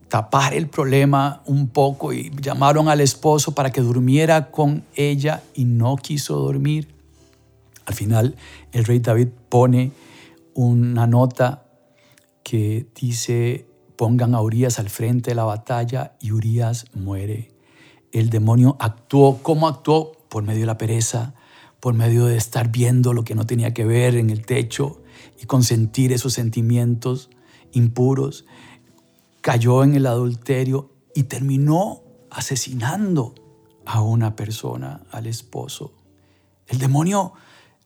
tapar 0.07 0.53
el 0.53 0.67
problema 0.67 1.41
un 1.45 1.67
poco 1.67 2.13
y 2.13 2.31
llamaron 2.41 2.89
al 2.89 3.01
esposo 3.01 3.53
para 3.53 3.71
que 3.71 3.81
durmiera 3.81 4.51
con 4.51 4.83
ella 4.95 5.43
y 5.53 5.65
no 5.65 5.95
quiso 5.97 6.37
dormir. 6.37 6.93
Al 7.85 7.93
final 7.93 8.35
el 8.71 8.85
rey 8.85 8.99
David 8.99 9.29
pone 9.49 9.91
una 10.53 11.07
nota 11.07 11.64
que 12.45 12.87
dice, 12.93 13.67
pongan 13.95 14.35
a 14.35 14.41
Urias 14.41 14.77
al 14.77 14.91
frente 14.91 15.31
de 15.31 15.35
la 15.35 15.45
batalla 15.45 16.15
y 16.21 16.31
Urias 16.31 16.85
muere. 16.93 17.51
El 18.11 18.29
demonio 18.29 18.77
actuó, 18.79 19.39
¿cómo 19.41 19.67
actuó? 19.67 20.11
Por 20.29 20.43
medio 20.43 20.59
de 20.59 20.67
la 20.67 20.77
pereza, 20.77 21.33
por 21.79 21.95
medio 21.95 22.27
de 22.27 22.37
estar 22.37 22.69
viendo 22.69 23.13
lo 23.13 23.23
que 23.23 23.33
no 23.33 23.47
tenía 23.47 23.73
que 23.73 23.83
ver 23.83 24.15
en 24.15 24.29
el 24.29 24.45
techo 24.45 25.01
y 25.41 25.47
consentir 25.47 26.13
esos 26.13 26.33
sentimientos 26.33 27.31
impuros. 27.71 28.45
Cayó 29.41 29.83
en 29.83 29.95
el 29.95 30.05
adulterio 30.05 30.91
y 31.15 31.23
terminó 31.23 32.03
asesinando 32.29 33.33
a 33.87 34.01
una 34.01 34.35
persona, 34.35 35.01
al 35.09 35.25
esposo. 35.25 35.93
El 36.67 36.77
demonio 36.77 37.33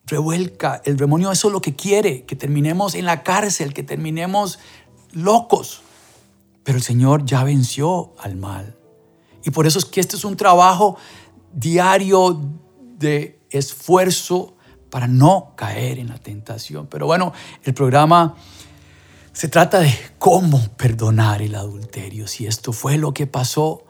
revuelca. 0.09 0.81
El 0.85 0.97
demonio 0.97 1.31
eso 1.31 1.47
es 1.47 1.53
lo 1.53 1.61
que 1.61 1.75
quiere, 1.75 2.25
que 2.25 2.35
terminemos 2.35 2.95
en 2.95 3.05
la 3.05 3.23
cárcel, 3.23 3.73
que 3.73 3.83
terminemos 3.83 4.59
locos. 5.11 5.81
Pero 6.63 6.77
el 6.77 6.83
Señor 6.83 7.25
ya 7.25 7.43
venció 7.43 8.13
al 8.19 8.35
mal. 8.35 8.77
Y 9.43 9.51
por 9.51 9.65
eso 9.67 9.79
es 9.79 9.85
que 9.85 9.99
este 10.01 10.15
es 10.15 10.25
un 10.25 10.35
trabajo 10.35 10.97
diario 11.53 12.41
de 12.97 13.39
esfuerzo 13.49 14.55
para 14.89 15.07
no 15.07 15.53
caer 15.55 15.99
en 15.99 16.09
la 16.09 16.17
tentación. 16.17 16.87
Pero 16.87 17.05
bueno, 17.05 17.33
el 17.63 17.73
programa 17.73 18.35
se 19.31 19.47
trata 19.47 19.79
de 19.79 19.93
cómo 20.17 20.59
perdonar 20.75 21.41
el 21.41 21.55
adulterio. 21.55 22.27
Si 22.27 22.45
esto 22.45 22.73
fue 22.73 22.97
lo 22.97 23.13
que 23.13 23.27
pasó, 23.27 23.85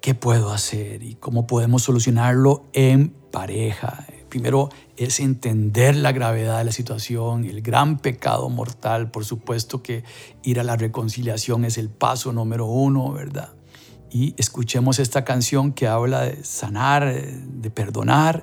¿qué 0.00 0.14
puedo 0.14 0.52
hacer? 0.52 1.02
Y 1.02 1.16
cómo 1.16 1.46
podemos 1.46 1.82
solucionarlo 1.82 2.64
en 2.72 3.10
pareja. 3.30 4.06
Primero, 4.34 4.68
es 4.96 5.20
entender 5.20 5.94
la 5.94 6.10
gravedad 6.10 6.58
de 6.58 6.64
la 6.64 6.72
situación, 6.72 7.44
el 7.44 7.62
gran 7.62 7.98
pecado 8.00 8.48
mortal. 8.50 9.12
Por 9.12 9.24
supuesto 9.24 9.80
que 9.80 10.02
ir 10.42 10.58
a 10.58 10.64
la 10.64 10.74
reconciliación 10.74 11.64
es 11.64 11.78
el 11.78 11.88
paso 11.88 12.32
número 12.32 12.66
uno, 12.66 13.12
¿verdad? 13.12 13.52
Y 14.10 14.34
escuchemos 14.36 14.98
esta 14.98 15.24
canción 15.24 15.72
que 15.72 15.86
habla 15.86 16.22
de 16.22 16.42
sanar, 16.42 17.14
de 17.14 17.70
perdonar, 17.70 18.42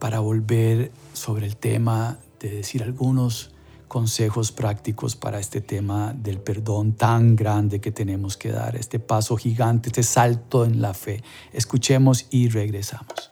para 0.00 0.18
volver 0.18 0.90
sobre 1.12 1.46
el 1.46 1.56
tema 1.56 2.18
de 2.40 2.50
decir 2.50 2.82
algunos 2.82 3.54
consejos 3.86 4.50
prácticos 4.50 5.14
para 5.14 5.38
este 5.38 5.60
tema 5.60 6.14
del 6.14 6.40
perdón 6.40 6.94
tan 6.94 7.36
grande 7.36 7.80
que 7.80 7.92
tenemos 7.92 8.36
que 8.36 8.50
dar, 8.50 8.74
este 8.74 8.98
paso 8.98 9.36
gigante, 9.36 9.90
este 9.90 10.02
salto 10.02 10.64
en 10.64 10.82
la 10.82 10.94
fe. 10.94 11.22
Escuchemos 11.52 12.26
y 12.30 12.48
regresamos. 12.48 13.31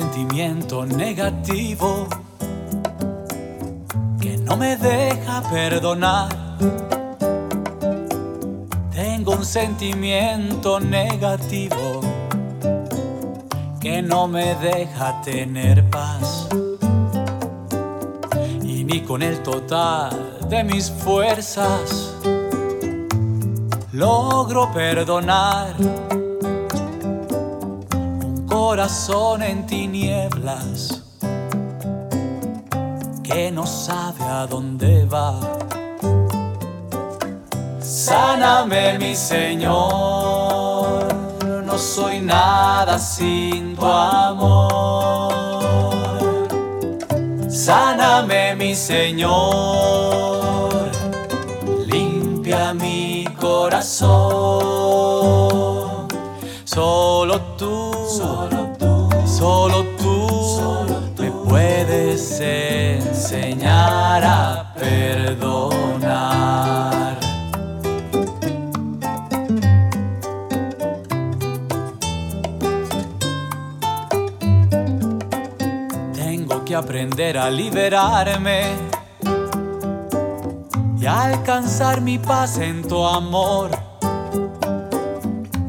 Sentimiento 0.00 0.84
negativo 0.84 2.08
que 4.20 4.36
no 4.38 4.56
me 4.56 4.76
deja 4.76 5.40
perdonar. 5.52 6.28
Tengo 8.92 9.34
un 9.34 9.44
sentimiento 9.44 10.80
negativo 10.80 12.00
que 13.80 14.02
no 14.02 14.26
me 14.26 14.56
deja 14.56 15.22
tener 15.22 15.88
paz. 15.90 16.48
Y 18.64 18.82
ni 18.82 19.00
con 19.00 19.22
el 19.22 19.44
total 19.44 20.40
de 20.48 20.64
mis 20.64 20.90
fuerzas 20.90 22.16
logro 23.92 24.72
perdonar 24.72 25.76
corazón 28.74 29.40
en 29.44 29.64
tinieblas 29.66 31.04
que 33.22 33.52
no 33.52 33.64
sabe 33.66 34.24
a 34.24 34.48
dónde 34.48 35.04
va. 35.04 35.38
Sáname, 37.78 38.98
mi 38.98 39.14
Señor, 39.14 41.06
no 41.64 41.78
soy 41.78 42.18
nada 42.18 42.98
sin 42.98 43.76
tu 43.76 43.86
amor. 43.86 45.32
Sáname, 47.48 48.56
mi 48.56 48.74
Señor, 48.74 49.30
limpia 51.86 52.74
mi 52.74 53.24
corazón. 53.40 54.43
es 62.40 63.04
enseñar 63.04 64.24
a 64.24 64.72
perdonar. 64.74 66.04
Tengo 76.12 76.64
que 76.64 76.74
aprender 76.74 77.38
a 77.38 77.48
liberarme 77.50 78.72
y 80.98 81.06
alcanzar 81.06 82.00
mi 82.00 82.18
paz 82.18 82.58
en 82.58 82.82
tu 82.82 83.06
amor. 83.06 83.70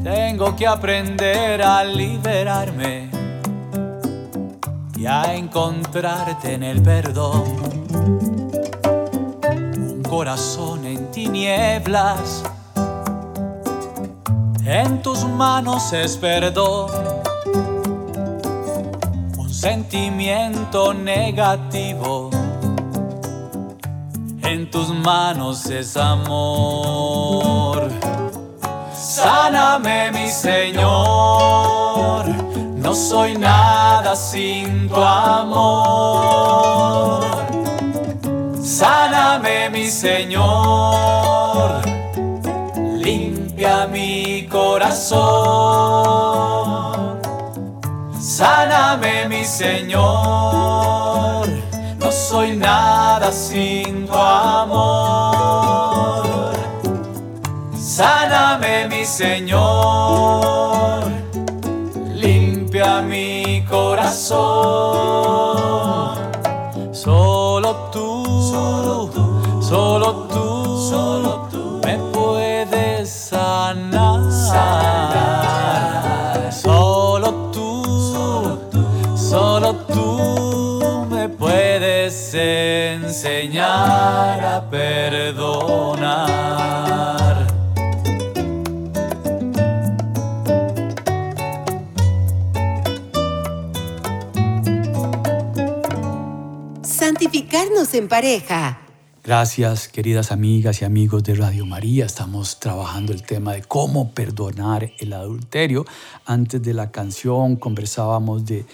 Tengo 0.02 0.56
que 0.56 0.66
aprender 0.66 1.62
a 1.62 1.84
liberarme 1.84 3.05
a 5.06 5.34
encontrarte 5.34 6.54
en 6.54 6.62
el 6.62 6.82
perdón. 6.82 7.44
Un 9.76 10.02
corazón 10.08 10.84
en 10.84 11.10
tinieblas, 11.10 12.42
en 14.64 15.02
tus 15.02 15.24
manos 15.24 15.92
es 15.92 16.16
perdón. 16.16 16.90
Un 19.38 19.52
sentimiento 19.52 20.92
negativo 20.92 22.30
en 24.42 24.70
tus 24.70 24.88
manos 24.88 25.66
es 25.66 25.96
amor. 25.96 27.90
Sáname, 28.94 30.10
mi 30.12 30.28
Señor, 30.28 32.26
soy 32.96 33.36
nada 33.36 34.16
sin 34.16 34.88
tu 34.88 34.96
amor. 34.96 36.06
Sáname, 38.62 39.70
mi 39.70 39.86
Señor, 39.88 41.82
limpia 42.98 43.86
mi 43.86 44.48
corazón. 44.50 45.16
Sáname, 48.18 49.28
mi 49.28 49.44
Señor 49.44 50.66
soy 52.16 52.56
nada 52.56 53.30
sin 53.30 54.06
tu 54.06 54.14
amor. 54.14 55.44
Sáname, 57.78 58.88
mi 58.88 59.04
Señor, 59.04 60.75
enseñar 83.36 84.44
a 84.44 84.70
perdonar. 84.70 86.26
Santificarnos 96.82 97.94
en 97.94 98.08
pareja. 98.08 98.80
Gracias, 99.22 99.88
queridas 99.88 100.32
amigas 100.32 100.82
y 100.82 100.84
amigos 100.84 101.24
de 101.24 101.34
Radio 101.34 101.66
María. 101.66 102.06
Estamos 102.06 102.60
trabajando 102.60 103.12
el 103.12 103.22
tema 103.22 103.52
de 103.54 103.62
cómo 103.62 104.12
perdonar 104.12 104.92
el 104.98 105.12
adulterio. 105.12 105.84
Antes 106.24 106.62
de 106.62 106.72
la 106.72 106.92
canción 106.92 107.56
conversábamos 107.56 108.46
de 108.46 108.64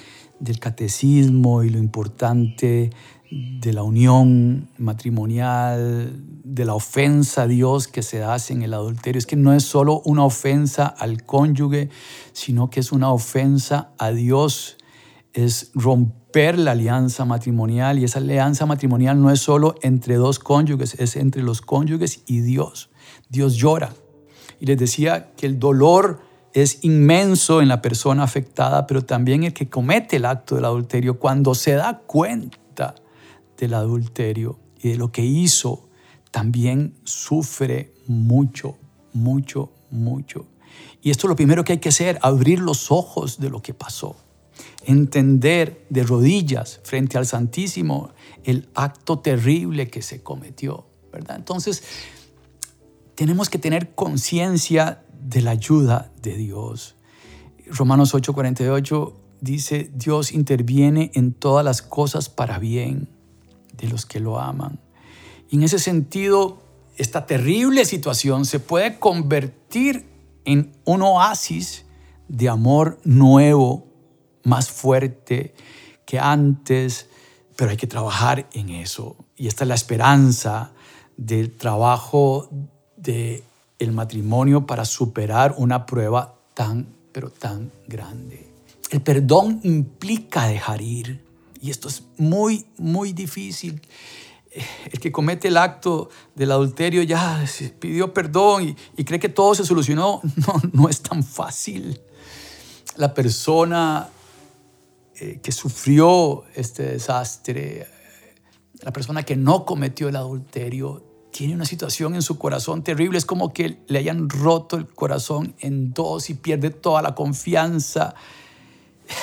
del 0.42 0.58
catecismo 0.58 1.62
y 1.62 1.70
lo 1.70 1.78
importante 1.78 2.90
de 3.32 3.72
la 3.72 3.82
unión 3.82 4.68
matrimonial, 4.76 6.20
de 6.44 6.64
la 6.66 6.74
ofensa 6.74 7.42
a 7.42 7.46
Dios 7.46 7.88
que 7.88 8.02
se 8.02 8.22
hace 8.22 8.52
en 8.52 8.62
el 8.62 8.74
adulterio. 8.74 9.18
Es 9.18 9.24
que 9.24 9.36
no 9.36 9.54
es 9.54 9.64
solo 9.64 10.02
una 10.04 10.22
ofensa 10.22 10.86
al 10.86 11.24
cónyuge, 11.24 11.88
sino 12.34 12.68
que 12.68 12.80
es 12.80 12.92
una 12.92 13.10
ofensa 13.10 13.92
a 13.96 14.10
Dios. 14.10 14.76
Es 15.32 15.70
romper 15.72 16.58
la 16.58 16.72
alianza 16.72 17.24
matrimonial 17.24 17.98
y 17.98 18.04
esa 18.04 18.18
alianza 18.18 18.66
matrimonial 18.66 19.18
no 19.22 19.30
es 19.30 19.40
solo 19.40 19.76
entre 19.80 20.16
dos 20.16 20.38
cónyuges, 20.38 20.94
es 21.00 21.16
entre 21.16 21.42
los 21.42 21.62
cónyuges 21.62 22.24
y 22.26 22.40
Dios. 22.40 22.90
Dios 23.30 23.54
llora. 23.54 23.94
Y 24.60 24.66
les 24.66 24.76
decía 24.76 25.32
que 25.36 25.46
el 25.46 25.58
dolor 25.58 26.20
es 26.52 26.84
inmenso 26.84 27.62
en 27.62 27.68
la 27.68 27.80
persona 27.80 28.24
afectada, 28.24 28.86
pero 28.86 29.06
también 29.06 29.44
el 29.44 29.54
que 29.54 29.70
comete 29.70 30.16
el 30.16 30.26
acto 30.26 30.54
del 30.54 30.66
adulterio, 30.66 31.18
cuando 31.18 31.54
se 31.54 31.72
da 31.72 32.02
cuenta 32.06 32.94
del 33.62 33.74
adulterio 33.74 34.58
y 34.82 34.88
de 34.88 34.96
lo 34.96 35.12
que 35.12 35.24
hizo, 35.24 35.88
también 36.32 36.94
sufre 37.04 37.94
mucho, 38.08 38.76
mucho, 39.12 39.70
mucho. 39.88 40.46
Y 41.00 41.10
esto 41.10 41.26
es 41.26 41.28
lo 41.28 41.36
primero 41.36 41.62
que 41.62 41.74
hay 41.74 41.78
que 41.78 41.90
hacer, 41.90 42.18
abrir 42.22 42.58
los 42.58 42.90
ojos 42.90 43.38
de 43.38 43.50
lo 43.50 43.62
que 43.62 43.72
pasó, 43.72 44.16
entender 44.84 45.86
de 45.90 46.02
rodillas 46.02 46.80
frente 46.82 47.18
al 47.18 47.26
Santísimo 47.26 48.10
el 48.42 48.68
acto 48.74 49.20
terrible 49.20 49.88
que 49.88 50.02
se 50.02 50.24
cometió, 50.24 50.86
¿verdad? 51.12 51.36
Entonces, 51.36 51.84
tenemos 53.14 53.48
que 53.48 53.58
tener 53.58 53.94
conciencia 53.94 55.04
de 55.22 55.40
la 55.40 55.52
ayuda 55.52 56.10
de 56.20 56.36
Dios. 56.36 56.96
Romanos 57.66 58.12
8:48 58.12 59.12
dice, 59.40 59.88
Dios 59.94 60.32
interviene 60.32 61.12
en 61.14 61.32
todas 61.32 61.64
las 61.64 61.80
cosas 61.80 62.28
para 62.28 62.58
bien 62.58 63.21
de 63.72 63.88
los 63.88 64.06
que 64.06 64.20
lo 64.20 64.38
aman. 64.38 64.80
Y 65.48 65.56
en 65.56 65.62
ese 65.64 65.78
sentido, 65.78 66.62
esta 66.96 67.26
terrible 67.26 67.84
situación 67.84 68.44
se 68.44 68.60
puede 68.60 68.98
convertir 68.98 70.06
en 70.44 70.72
un 70.84 71.02
oasis 71.02 71.84
de 72.28 72.48
amor 72.48 72.98
nuevo, 73.04 73.86
más 74.44 74.70
fuerte 74.70 75.54
que 76.04 76.18
antes, 76.18 77.08
pero 77.56 77.70
hay 77.70 77.76
que 77.76 77.86
trabajar 77.86 78.48
en 78.52 78.70
eso. 78.70 79.16
Y 79.36 79.46
esta 79.46 79.64
es 79.64 79.68
la 79.68 79.74
esperanza 79.74 80.72
del 81.16 81.52
trabajo 81.56 82.48
de 82.96 83.44
el 83.78 83.92
matrimonio 83.92 84.66
para 84.66 84.84
superar 84.84 85.54
una 85.58 85.86
prueba 85.86 86.34
tan, 86.54 86.86
pero 87.12 87.30
tan 87.30 87.70
grande. 87.86 88.48
El 88.90 89.00
perdón 89.00 89.60
implica 89.64 90.46
dejar 90.46 90.82
ir. 90.82 91.24
Y 91.62 91.70
esto 91.70 91.88
es 91.88 92.02
muy, 92.18 92.66
muy 92.76 93.12
difícil. 93.12 93.80
El 94.50 94.98
que 94.98 95.12
comete 95.12 95.46
el 95.46 95.56
acto 95.56 96.10
del 96.34 96.50
adulterio 96.50 97.04
ya 97.04 97.42
pidió 97.78 98.12
perdón 98.12 98.76
y, 98.96 99.04
cree 99.04 99.20
que 99.20 99.28
todo 99.28 99.54
se 99.54 99.64
solucionó. 99.64 100.20
No, 100.36 100.60
no 100.72 100.88
es 100.88 101.00
tan 101.00 101.22
fácil. 101.22 102.00
La 102.96 103.14
persona 103.14 104.08
eh, 105.14 105.38
que 105.40 105.52
sufrió 105.52 106.44
este 106.56 106.82
desastre, 106.82 107.86
la 108.80 108.92
persona 108.92 109.22
que 109.22 109.36
no 109.36 109.64
cometió 109.64 110.08
el 110.08 110.16
adulterio, 110.16 111.04
tiene 111.30 111.54
una 111.54 111.64
situación 111.64 112.16
en 112.16 112.22
su 112.22 112.38
corazón 112.38 112.82
terrible. 112.82 113.18
Es 113.18 113.24
como 113.24 113.52
que 113.52 113.78
le 113.86 114.00
hayan 114.00 114.28
roto 114.28 114.76
el 114.76 114.88
corazón 114.88 115.54
en 115.60 115.94
dos 115.94 116.28
y 116.28 116.34
pierde 116.34 116.70
toda 116.70 117.02
la 117.02 117.14
confianza. 117.14 118.16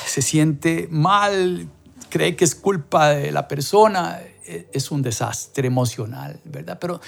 Se 0.06 0.22
siente 0.22 0.88
mal, 0.90 1.70
cree 2.10 2.36
que 2.36 2.46
es 2.46 2.56
culpa 2.56 3.10
de 3.10 3.32
la 3.32 3.48
persona. 3.48 4.20
Es 4.74 4.90
un 4.90 5.02
desastre 5.02 5.68
emocional, 5.68 6.40
¿verdad? 6.44 6.80
Pero 6.82 7.00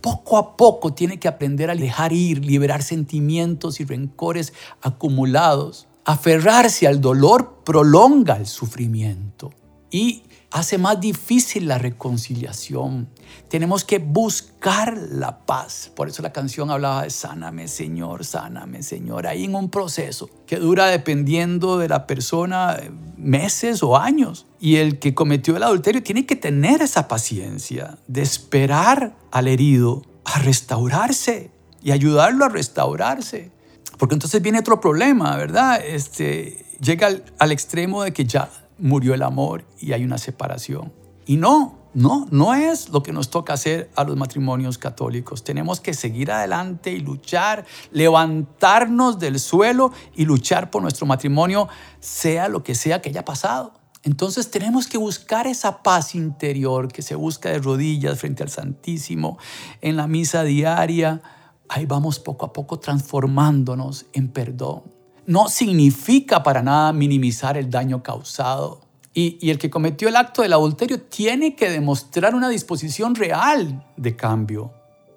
poco 0.00 0.36
a 0.36 0.56
poco 0.56 0.92
tiene 0.92 1.18
que 1.18 1.28
aprender 1.28 1.70
a 1.70 1.74
dejar 1.74 2.12
ir, 2.12 2.44
liberar 2.44 2.82
sentimientos 2.82 3.80
y 3.80 3.84
rencores 3.84 4.52
acumulados. 4.82 5.88
Aferrarse 6.04 6.86
al 6.86 7.00
dolor 7.00 7.62
prolonga 7.64 8.36
el 8.36 8.46
sufrimiento. 8.46 9.50
Y 9.90 10.24
hace 10.50 10.78
más 10.78 11.00
difícil 11.00 11.68
la 11.68 11.78
reconciliación. 11.78 13.08
Tenemos 13.48 13.84
que 13.84 13.98
buscar 13.98 14.96
la 14.96 15.44
paz. 15.46 15.90
Por 15.94 16.08
eso 16.08 16.22
la 16.22 16.32
canción 16.32 16.70
hablaba 16.70 17.02
de 17.02 17.10
sáname, 17.10 17.68
Señor, 17.68 18.24
sáname, 18.24 18.82
Señor. 18.82 19.26
Ahí 19.26 19.44
en 19.44 19.54
un 19.54 19.70
proceso 19.70 20.30
que 20.46 20.56
dura 20.56 20.86
dependiendo 20.86 21.78
de 21.78 21.88
la 21.88 22.06
persona 22.06 22.78
meses 23.16 23.82
o 23.82 23.96
años. 23.96 24.46
Y 24.60 24.76
el 24.76 24.98
que 24.98 25.14
cometió 25.14 25.56
el 25.56 25.62
adulterio 25.62 26.02
tiene 26.02 26.26
que 26.26 26.36
tener 26.36 26.82
esa 26.82 27.08
paciencia 27.08 27.98
de 28.06 28.22
esperar 28.22 29.16
al 29.30 29.48
herido 29.48 30.02
a 30.24 30.38
restaurarse 30.38 31.50
y 31.82 31.90
ayudarlo 31.92 32.44
a 32.44 32.48
restaurarse. 32.48 33.50
Porque 33.98 34.14
entonces 34.14 34.40
viene 34.40 34.60
otro 34.60 34.80
problema, 34.80 35.36
¿verdad? 35.36 35.80
Este, 35.84 36.64
llega 36.80 37.08
al, 37.08 37.24
al 37.38 37.52
extremo 37.52 38.02
de 38.02 38.12
que 38.12 38.24
ya 38.24 38.50
murió 38.78 39.14
el 39.14 39.22
amor 39.22 39.64
y 39.78 39.92
hay 39.92 40.04
una 40.04 40.18
separación. 40.18 40.92
Y 41.26 41.36
no, 41.36 41.79
no, 41.92 42.26
no 42.30 42.54
es 42.54 42.90
lo 42.90 43.02
que 43.02 43.12
nos 43.12 43.30
toca 43.30 43.52
hacer 43.52 43.90
a 43.96 44.04
los 44.04 44.16
matrimonios 44.16 44.78
católicos. 44.78 45.42
Tenemos 45.42 45.80
que 45.80 45.92
seguir 45.92 46.30
adelante 46.30 46.92
y 46.92 47.00
luchar, 47.00 47.66
levantarnos 47.90 49.18
del 49.18 49.40
suelo 49.40 49.92
y 50.14 50.24
luchar 50.24 50.70
por 50.70 50.82
nuestro 50.82 51.06
matrimonio, 51.06 51.68
sea 51.98 52.48
lo 52.48 52.62
que 52.62 52.74
sea 52.74 53.02
que 53.02 53.08
haya 53.08 53.24
pasado. 53.24 53.74
Entonces 54.02 54.50
tenemos 54.50 54.86
que 54.86 54.98
buscar 54.98 55.46
esa 55.46 55.82
paz 55.82 56.14
interior 56.14 56.88
que 56.88 57.02
se 57.02 57.14
busca 57.14 57.50
de 57.50 57.58
rodillas 57.58 58.18
frente 58.18 58.42
al 58.42 58.48
Santísimo 58.48 59.38
en 59.80 59.96
la 59.96 60.06
misa 60.06 60.42
diaria. 60.44 61.20
Ahí 61.68 61.86
vamos 61.86 62.18
poco 62.18 62.46
a 62.46 62.52
poco 62.52 62.78
transformándonos 62.78 64.06
en 64.12 64.28
perdón. 64.28 64.84
No 65.26 65.48
significa 65.48 66.42
para 66.42 66.62
nada 66.62 66.92
minimizar 66.92 67.58
el 67.58 67.68
daño 67.68 68.02
causado. 68.02 68.80
Y, 69.12 69.38
y, 69.40 69.50
el 69.50 69.58
que 69.58 69.70
cometió 69.70 70.08
el 70.08 70.14
acto 70.14 70.42
del 70.42 70.52
adulterio 70.52 71.00
tiene 71.00 71.56
que 71.56 71.68
demostrar 71.68 72.34
una 72.34 72.48
disposición 72.48 73.16
real 73.16 73.84
de 73.96 74.14
cambio. 74.14 74.72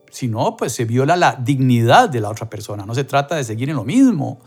Si 0.10 0.28
no, 0.28 0.58
pues 0.58 0.74
se 0.74 0.86
viola 0.86 1.16
la 1.16 1.36
dignidad 1.36 2.10
de 2.10 2.20
la 2.20 2.30
otra 2.30 2.50
persona. 2.50 2.86
No 2.86 2.96
se 2.96 3.04
trata 3.04 3.36
de 3.36 3.44
seguir 3.44 3.70
en 3.70 3.76
lo 3.76 3.84
mismo. 3.84 4.40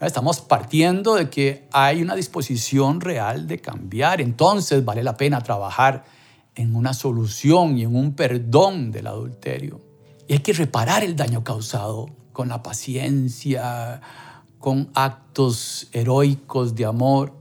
Estamos 0.00 0.40
partiendo 0.40 1.16
de 1.16 1.28
que 1.28 1.66
hay 1.72 2.02
una 2.02 2.14
disposición 2.14 3.00
real 3.00 3.46
de 3.46 3.58
cambiar. 3.58 4.20
Entonces 4.20 4.84
vale 4.84 5.02
la 5.02 5.16
pena 5.16 5.40
trabajar 5.42 6.04
en 6.54 6.74
una 6.74 6.92
solución 6.92 7.78
y 7.78 7.84
en 7.84 7.96
un 7.96 8.14
perdón 8.14 8.90
del 8.90 9.06
adulterio. 9.06 9.80
Y 10.26 10.34
hay 10.34 10.38
que 10.40 10.52
reparar 10.52 11.02
el 11.04 11.16
daño 11.16 11.42
causado 11.42 12.10
con 12.32 12.48
la 12.48 12.62
paciencia, 12.62 14.00
con 14.58 14.90
actos 14.94 15.88
heroicos 15.92 16.74
de 16.74 16.84
amor 16.84 17.37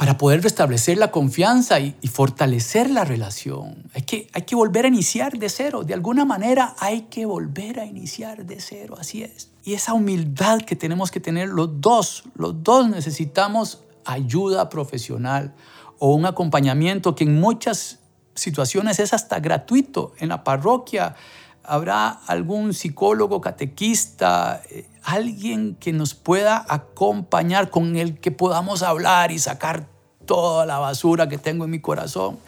para 0.00 0.16
poder 0.16 0.42
restablecer 0.42 0.96
la 0.96 1.10
confianza 1.10 1.78
y, 1.78 1.94
fortalecer 2.10 2.88
la 2.88 3.04
relación. 3.04 3.90
Hay 3.92 4.00
que, 4.00 4.30
hay 4.32 4.42
que 4.42 4.56
volver 4.56 4.86
a 4.86 4.88
iniciar 4.88 5.36
de 5.36 5.50
cero. 5.50 5.84
De 5.84 5.92
alguna 5.92 6.24
manera 6.24 6.74
hay 6.78 7.02
que 7.10 7.26
volver 7.26 7.78
a 7.78 7.84
iniciar 7.84 8.46
de 8.46 8.62
cero. 8.62 8.96
Así 8.98 9.22
es. 9.22 9.50
Y 9.62 9.74
esa 9.74 9.92
humildad 9.92 10.62
que 10.62 10.74
tenemos 10.74 11.10
que 11.10 11.20
tener 11.20 11.50
los 11.50 11.82
dos, 11.82 12.24
los 12.34 12.64
dos 12.64 12.88
necesitamos 12.88 13.82
ayuda 14.06 14.70
profesional 14.70 15.54
o 15.98 16.14
un 16.14 16.24
acompañamiento 16.24 17.14
que 17.14 17.24
en 17.24 17.38
muchas 17.38 17.98
situaciones 18.34 19.00
es 19.00 19.12
hasta 19.12 19.38
gratuito. 19.38 20.14
En 20.18 20.30
la 20.30 20.44
parroquia 20.44 21.14
habrá 21.62 22.08
algún 22.08 22.72
psicólogo, 22.72 23.42
catequista, 23.42 24.62
eh, 24.70 24.88
alguien 25.02 25.76
que 25.78 25.92
nos 25.92 26.14
pueda 26.14 26.64
acompañar, 26.70 27.68
con 27.68 27.96
el 27.96 28.18
que 28.18 28.30
podamos 28.30 28.82
hablar 28.82 29.30
y 29.30 29.38
sacar 29.38 29.89
toda 30.30 30.64
la 30.64 30.78
basura 30.78 31.28
que 31.28 31.38
tengo 31.38 31.64
en 31.64 31.72
mi 31.72 31.80
corazón 31.80 32.38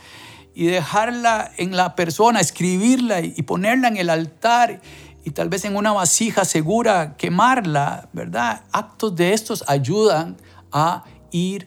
y 0.55 0.67
dejarla 0.67 1.51
en 1.57 1.77
la 1.77 1.97
persona, 1.97 2.39
escribirla 2.39 3.23
y 3.23 3.43
ponerla 3.43 3.89
en 3.89 3.97
el 3.97 4.09
altar 4.09 4.81
y 5.25 5.31
tal 5.31 5.49
vez 5.49 5.65
en 5.65 5.75
una 5.75 5.91
vasija 5.91 6.45
segura 6.45 7.17
quemarla, 7.17 8.09
¿verdad? 8.13 8.63
Actos 8.71 9.17
de 9.17 9.33
estos 9.33 9.65
ayudan 9.67 10.37
a 10.71 11.03
ir 11.33 11.67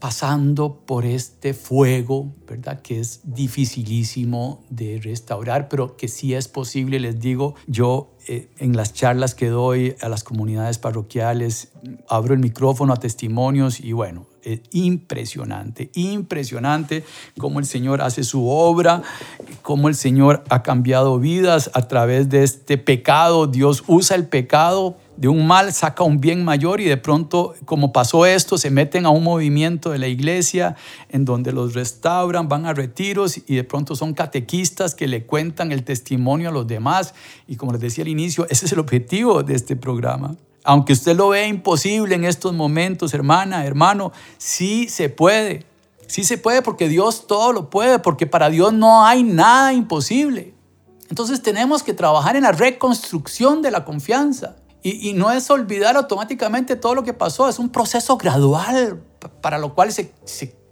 pasando 0.00 0.80
por 0.84 1.06
este 1.06 1.54
fuego, 1.54 2.34
¿verdad? 2.46 2.82
Que 2.82 3.00
es 3.00 3.20
dificilísimo 3.24 4.62
de 4.68 5.00
restaurar, 5.02 5.70
pero 5.70 5.96
que 5.96 6.08
sí 6.08 6.34
es 6.34 6.46
posible, 6.46 7.00
les 7.00 7.18
digo, 7.20 7.54
yo 7.66 8.10
eh, 8.28 8.50
en 8.58 8.76
las 8.76 8.92
charlas 8.92 9.34
que 9.34 9.48
doy 9.48 9.96
a 10.02 10.10
las 10.10 10.22
comunidades 10.22 10.76
parroquiales, 10.76 11.72
abro 12.06 12.34
el 12.34 12.40
micrófono 12.40 12.92
a 12.92 12.98
testimonios 12.98 13.80
y 13.80 13.92
bueno, 13.92 14.26
es 14.44 14.60
impresionante, 14.72 15.90
impresionante 15.94 17.04
cómo 17.38 17.58
el 17.58 17.66
Señor 17.66 18.02
hace 18.02 18.22
su 18.22 18.48
obra, 18.48 19.02
cómo 19.62 19.88
el 19.88 19.94
Señor 19.94 20.44
ha 20.48 20.62
cambiado 20.62 21.18
vidas 21.18 21.70
a 21.74 21.88
través 21.88 22.28
de 22.28 22.42
este 22.42 22.78
pecado. 22.78 23.46
Dios 23.46 23.84
usa 23.86 24.16
el 24.16 24.26
pecado 24.26 24.96
de 25.16 25.28
un 25.28 25.46
mal 25.46 25.72
saca 25.72 26.02
un 26.02 26.20
bien 26.20 26.44
mayor 26.44 26.80
y 26.80 26.84
de 26.84 26.96
pronto, 26.96 27.54
como 27.64 27.92
pasó 27.92 28.26
esto, 28.26 28.58
se 28.58 28.70
meten 28.70 29.06
a 29.06 29.10
un 29.10 29.22
movimiento 29.22 29.90
de 29.90 29.98
la 29.98 30.08
iglesia 30.08 30.76
en 31.08 31.24
donde 31.24 31.52
los 31.52 31.74
restauran, 31.74 32.48
van 32.48 32.66
a 32.66 32.74
retiros 32.74 33.38
y 33.46 33.54
de 33.54 33.64
pronto 33.64 33.94
son 33.94 34.14
catequistas 34.14 34.94
que 34.94 35.06
le 35.06 35.24
cuentan 35.24 35.72
el 35.72 35.84
testimonio 35.84 36.48
a 36.48 36.52
los 36.52 36.66
demás. 36.66 37.14
Y 37.46 37.56
como 37.56 37.72
les 37.72 37.80
decía 37.80 38.02
al 38.02 38.08
inicio, 38.08 38.46
ese 38.50 38.66
es 38.66 38.72
el 38.72 38.80
objetivo 38.80 39.42
de 39.42 39.54
este 39.54 39.76
programa. 39.76 40.36
Aunque 40.64 40.94
usted 40.94 41.14
lo 41.14 41.28
vea 41.28 41.46
imposible 41.46 42.14
en 42.14 42.24
estos 42.24 42.54
momentos, 42.54 43.12
hermana, 43.12 43.66
hermano, 43.66 44.12
sí 44.38 44.88
se 44.88 45.10
puede. 45.10 45.66
Sí 46.06 46.24
se 46.24 46.38
puede 46.38 46.62
porque 46.62 46.88
Dios 46.88 47.26
todo 47.26 47.52
lo 47.52 47.70
puede, 47.70 47.98
porque 47.98 48.26
para 48.26 48.48
Dios 48.50 48.72
no 48.72 49.04
hay 49.06 49.22
nada 49.22 49.72
imposible. 49.74 50.54
Entonces 51.10 51.42
tenemos 51.42 51.82
que 51.82 51.92
trabajar 51.92 52.36
en 52.36 52.44
la 52.44 52.52
reconstrucción 52.52 53.62
de 53.62 53.70
la 53.70 53.84
confianza. 53.84 54.56
Y, 54.86 55.14
no 55.14 55.32
es 55.32 55.48
olvidar 55.48 55.96
automáticamente 55.96 56.76
todo 56.76 56.94
lo 56.94 57.04
que 57.04 57.14
pasó, 57.14 57.48
es 57.48 57.58
un 57.58 57.70
proceso 57.70 58.18
gradual 58.18 59.02
para 59.40 59.56
lo 59.56 59.74
cual 59.74 59.90
se, 59.92 60.12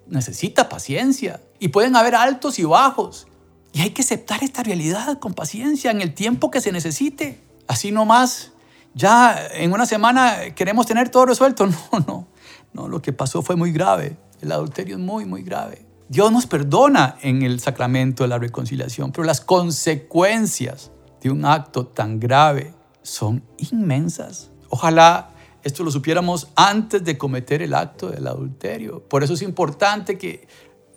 necesita 0.06 0.68
paciencia. 0.68 1.40
Y 1.58 1.68
pueden 1.68 1.96
haber 1.96 2.14
altos 2.14 2.58
y 2.58 2.64
bajos. 2.64 3.26
Y 3.72 3.80
hay 3.80 3.90
que 3.90 4.02
aceptar 4.02 4.44
esta 4.44 4.62
realidad 4.62 5.18
con 5.18 5.32
paciencia 5.32 5.90
en 5.90 6.02
el 6.02 6.12
tiempo 6.12 6.50
que 6.50 6.60
se 6.60 6.72
necesite. 6.72 7.40
Así 7.66 7.90
nomás, 7.90 8.51
ya 8.94 9.48
en 9.54 9.72
una 9.72 9.86
semana 9.86 10.54
queremos 10.54 10.86
tener 10.86 11.08
todo 11.08 11.26
resuelto. 11.26 11.66
No, 11.92 12.00
no, 12.06 12.26
no, 12.72 12.88
lo 12.88 13.02
que 13.02 13.12
pasó 13.12 13.42
fue 13.42 13.56
muy 13.56 13.72
grave. 13.72 14.16
El 14.40 14.52
adulterio 14.52 14.96
es 14.96 15.00
muy, 15.02 15.24
muy 15.24 15.42
grave. 15.42 15.86
Dios 16.08 16.32
nos 16.32 16.46
perdona 16.46 17.16
en 17.22 17.42
el 17.42 17.60
sacramento 17.60 18.24
de 18.24 18.28
la 18.28 18.38
reconciliación, 18.38 19.12
pero 19.12 19.24
las 19.24 19.40
consecuencias 19.40 20.90
de 21.20 21.30
un 21.30 21.44
acto 21.44 21.86
tan 21.86 22.18
grave 22.18 22.74
son 23.02 23.42
inmensas. 23.58 24.50
Ojalá 24.68 25.30
esto 25.62 25.84
lo 25.84 25.90
supiéramos 25.90 26.48
antes 26.56 27.04
de 27.04 27.16
cometer 27.16 27.62
el 27.62 27.74
acto 27.74 28.08
del 28.08 28.26
adulterio. 28.26 29.06
Por 29.08 29.22
eso 29.22 29.34
es 29.34 29.42
importante 29.42 30.18
que 30.18 30.48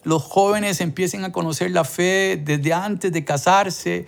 los 0.04 0.24
jóvenes 0.24 0.82
empiecen 0.82 1.24
a 1.24 1.32
conocer 1.32 1.72
la 1.72 1.84
fe 1.84 2.42
desde 2.44 2.74
antes 2.74 3.12
de 3.12 3.24
casarse. 3.24 4.06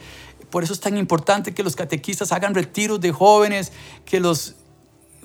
Por 0.50 0.64
eso 0.64 0.74
es 0.74 0.80
tan 0.80 0.98
importante 0.98 1.54
que 1.54 1.64
los 1.64 1.76
catequistas 1.76 2.32
hagan 2.32 2.56
retiros 2.56 3.02
de 3.02 3.12
jóvenes, 3.12 3.72
que 4.06 4.20
los 4.20 4.56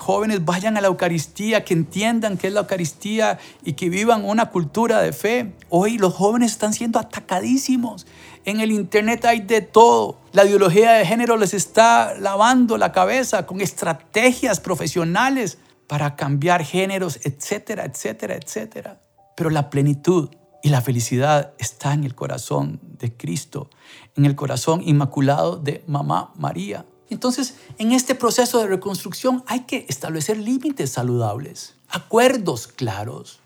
jóvenes 0.02 0.44
vayan 0.44 0.76
a 0.76 0.80
la 0.80 0.88
Eucaristía, 0.88 1.64
que 1.64 1.74
entiendan 1.74 2.36
qué 2.36 2.48
es 2.48 2.52
la 2.52 2.60
Eucaristía 2.60 3.38
y 3.64 3.74
que 3.74 3.88
vivan 3.88 4.24
una 4.24 4.50
cultura 4.50 5.00
de 5.00 5.12
fe. 5.12 5.52
Hoy 5.68 5.96
los 5.96 6.14
jóvenes 6.14 6.52
están 6.52 6.74
siendo 6.74 6.98
atacadísimos. 6.98 8.06
En 8.44 8.60
el 8.60 8.72
Internet 8.72 9.24
hay 9.24 9.40
de 9.40 9.60
todo. 9.60 10.18
La 10.32 10.44
ideología 10.44 10.92
de 10.92 11.06
género 11.06 11.36
les 11.36 11.54
está 11.54 12.14
lavando 12.18 12.76
la 12.76 12.90
cabeza 12.90 13.46
con 13.46 13.60
estrategias 13.60 14.58
profesionales 14.58 15.58
para 15.86 16.16
cambiar 16.16 16.64
géneros, 16.64 17.20
etcétera, 17.22 17.84
etcétera, 17.84 18.34
etcétera. 18.34 19.00
Pero 19.36 19.50
la 19.50 19.70
plenitud 19.70 20.30
y 20.62 20.68
la 20.68 20.80
felicidad 20.80 21.52
está 21.58 21.92
en 21.92 22.04
el 22.04 22.14
corazón 22.14 22.80
de 22.82 23.14
Cristo, 23.16 23.68
en 24.16 24.24
el 24.24 24.36
corazón 24.36 24.82
inmaculado 24.84 25.56
de 25.56 25.82
Mamá 25.86 26.32
María. 26.36 26.86
Entonces, 27.10 27.56
en 27.78 27.92
este 27.92 28.14
proceso 28.14 28.60
de 28.60 28.68
reconstrucción 28.68 29.44
hay 29.46 29.60
que 29.60 29.84
establecer 29.88 30.38
límites 30.38 30.90
saludables, 30.90 31.74
acuerdos 31.88 32.68
claros, 32.68 33.40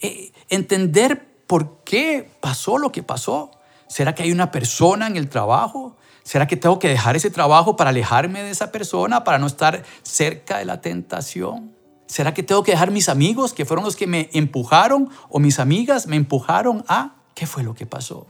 eh, 0.00 0.32
entender 0.50 1.26
por 1.46 1.82
qué 1.84 2.30
pasó 2.40 2.78
lo 2.78 2.92
que 2.92 3.02
pasó. 3.02 3.50
¿Será 3.88 4.14
que 4.14 4.22
hay 4.22 4.30
una 4.30 4.50
persona 4.50 5.06
en 5.06 5.16
el 5.16 5.28
trabajo? 5.28 5.96
¿Será 6.22 6.46
que 6.46 6.56
tengo 6.56 6.78
que 6.78 6.88
dejar 6.88 7.16
ese 7.16 7.30
trabajo 7.30 7.74
para 7.74 7.90
alejarme 7.90 8.42
de 8.42 8.50
esa 8.50 8.70
persona, 8.70 9.24
para 9.24 9.38
no 9.38 9.46
estar 9.46 9.82
cerca 10.02 10.58
de 10.58 10.66
la 10.66 10.82
tentación? 10.82 11.77
¿Será 12.08 12.32
que 12.32 12.42
tengo 12.42 12.62
que 12.62 12.72
dejar 12.72 12.90
mis 12.90 13.10
amigos, 13.10 13.52
que 13.52 13.66
fueron 13.66 13.84
los 13.84 13.94
que 13.94 14.06
me 14.06 14.30
empujaron, 14.32 15.10
o 15.28 15.38
mis 15.38 15.60
amigas 15.60 16.06
me 16.06 16.16
empujaron 16.16 16.84
a... 16.88 17.14
¿Qué 17.34 17.46
fue 17.46 17.62
lo 17.62 17.74
que 17.74 17.86
pasó? 17.86 18.26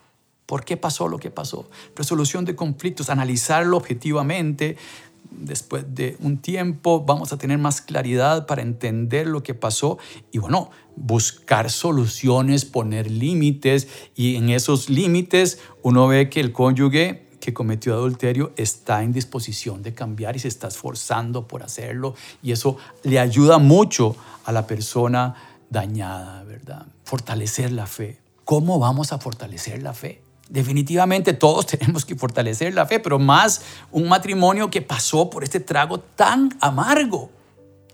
¿Por 0.47 0.65
qué 0.65 0.77
pasó 0.77 1.09
lo 1.09 1.19
que 1.19 1.31
pasó? 1.31 1.71
Resolución 1.95 2.45
de 2.45 2.57
conflictos, 2.57 3.09
analizarlo 3.09 3.77
objetivamente. 3.77 4.77
Después 5.31 5.85
de 5.95 6.17
un 6.21 6.39
tiempo 6.39 7.05
vamos 7.05 7.33
a 7.33 7.39
tener 7.39 7.59
más 7.59 7.81
claridad 7.81 8.47
para 8.47 8.63
entender 8.63 9.27
lo 9.27 9.43
que 9.43 9.55
pasó 9.55 9.99
y 10.33 10.39
bueno, 10.39 10.71
buscar 10.97 11.71
soluciones, 11.71 12.65
poner 12.65 13.11
límites 13.11 13.89
y 14.17 14.37
en 14.37 14.49
esos 14.49 14.89
límites 14.89 15.61
uno 15.83 16.09
ve 16.09 16.31
que 16.31 16.41
el 16.41 16.53
cónyuge 16.53 17.28
que 17.49 17.55
cometió 17.55 17.95
adulterio 17.95 18.53
está 18.57 19.03
en 19.03 19.11
disposición 19.11 19.83
de 19.83 19.95
cambiar 19.95 20.37
y 20.37 20.39
se 20.39 20.49
está 20.49 20.69
esforzando 20.69 21.49
por 21.49 21.63
hacerlo 21.63 22.15
y 22.43 22.53
eso 22.53 22.77
le 23.05 23.19
ayuda 23.19 23.57
mucho 23.57 24.15
a 24.45 24.53
la 24.53 24.67
persona 24.67 25.35
dañada, 25.71 26.45
¿verdad? 26.45 26.85
Fortalecer 27.05 27.73
la 27.73 27.87
fe. 27.87 28.21
¿Cómo 28.45 28.79
vamos 28.79 29.15
a 29.15 29.19
fortalecer 29.19 29.83
la 29.83 29.95
fe? 29.95 30.21
Definitivamente 30.51 31.33
todos 31.33 31.65
tenemos 31.79 32.05
que 32.05 32.17
fortalecer 32.17 32.75
la 32.75 32.85
fe, 32.85 33.01
pero 33.01 33.19
más 33.19 33.63
un 33.91 34.07
matrimonio 34.11 34.69
que 34.69 34.83
pasó 34.83 35.31
por 35.31 35.43
este 35.43 35.59
trago 35.59 36.01
tan 36.01 36.55
amargo. 36.61 37.31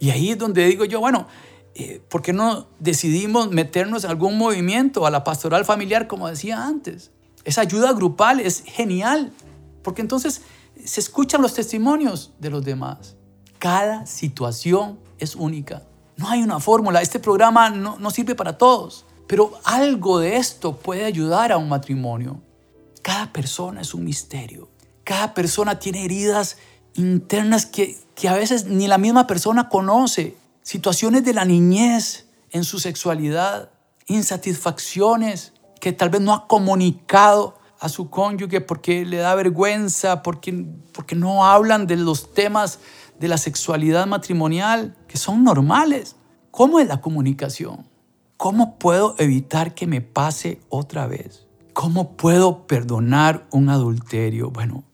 Y 0.01 0.11
ahí 0.11 0.31
es 0.31 0.39
donde 0.39 0.67
digo 0.67 0.85
yo, 0.85 0.99
bueno, 0.99 1.29
eh, 1.77 2.03
¿por 2.09 2.23
qué 2.23 2.33
no 2.33 2.67
decidimos 2.81 3.53
meternos 3.53 4.03
en 4.03 4.11
algún 4.11 4.37
movimiento 4.37 5.07
a 5.07 5.13
la 5.13 5.23
pastoral 5.23 5.65
familiar 5.65 6.09
como 6.09 6.27
decía 6.27 6.67
antes? 6.67 7.13
Esa 7.45 7.61
ayuda 7.61 7.93
grupal 7.93 8.41
es 8.41 8.63
genial, 8.67 9.31
porque 9.85 10.03
entonces 10.03 10.41
se 10.85 10.99
escuchan 10.99 11.41
los 11.43 11.55
testimonios 11.55 12.33
de 12.41 12.51
los 12.51 12.65
demás. 12.65 13.15
Cada 13.61 14.07
situación 14.07 14.99
es 15.19 15.37
única. 15.37 15.85
No 16.17 16.29
hay 16.29 16.43
una 16.43 16.59
fórmula. 16.59 17.03
Este 17.03 17.21
programa 17.21 17.71
no, 17.71 17.99
no 17.99 18.11
sirve 18.11 18.35
para 18.35 18.59
todos. 18.59 19.05
Pero 19.29 19.53
algo 19.63 20.19
de 20.19 20.37
esto 20.37 20.77
puede 20.77 21.05
ayudar 21.05 21.53
a 21.53 21.59
un 21.59 21.69
matrimonio. 21.69 22.41
Cada 23.03 23.33
persona 23.33 23.83
es 23.83 23.95
un 23.95 24.05
misterio. 24.05 24.71
Cada 25.05 25.35
persona 25.35 25.79
tiene 25.79 26.05
heridas 26.05 26.57
internas 26.95 27.67
que, 27.67 27.99
que 28.15 28.29
a 28.29 28.35
veces 28.35 28.67
ni 28.67 28.89
la 28.89 28.99
misma 28.99 29.27
persona 29.27 29.69
conoce. 29.69 30.37
Situaciones 30.63 31.25
de 31.25 31.35
la 31.35 31.45
niñez 31.45 32.27
en 32.51 32.65
su 32.65 32.79
sexualidad, 32.79 33.71
insatisfacciones 34.07 35.53
que 35.81 35.93
tal 35.93 36.09
vez 36.09 36.23
no 36.23 36.33
ha 36.33 36.47
comunicado 36.47 37.59
a 37.85 37.91
su 37.91 38.09
cónyuge 38.09 38.63
porque 38.63 39.05
le 39.05 39.19
da 39.19 39.35
vergüenza, 39.35 40.23
porque, 40.23 40.65
porque 40.93 41.15
no 41.15 41.45
hablan 41.45 41.87
de 41.87 41.97
los 41.97 42.33
temas 42.33 42.79
de 43.21 43.29
la 43.29 43.37
sexualidad 43.37 44.07
matrimonial, 44.07 44.97
que 45.07 45.19
son 45.19 45.45
normales. 45.45 46.17
¿Cómo 46.51 46.81
es 46.81 46.89
la 46.89 47.03
comunicación? 47.03 47.87
¿Cómo 48.39 48.79
puedo 48.79 49.17
evitar 49.19 49.75
que 49.75 49.87
me 49.87 50.01
pase 50.01 50.63
otra 50.71 51.07
vez? 51.07 51.47
¿Cómo 51.75 52.17
puedo 52.17 52.67
perdonar 52.67 53.47
un 53.51 53.69
adulterio? 53.69 54.51
Bueno, 54.51 54.85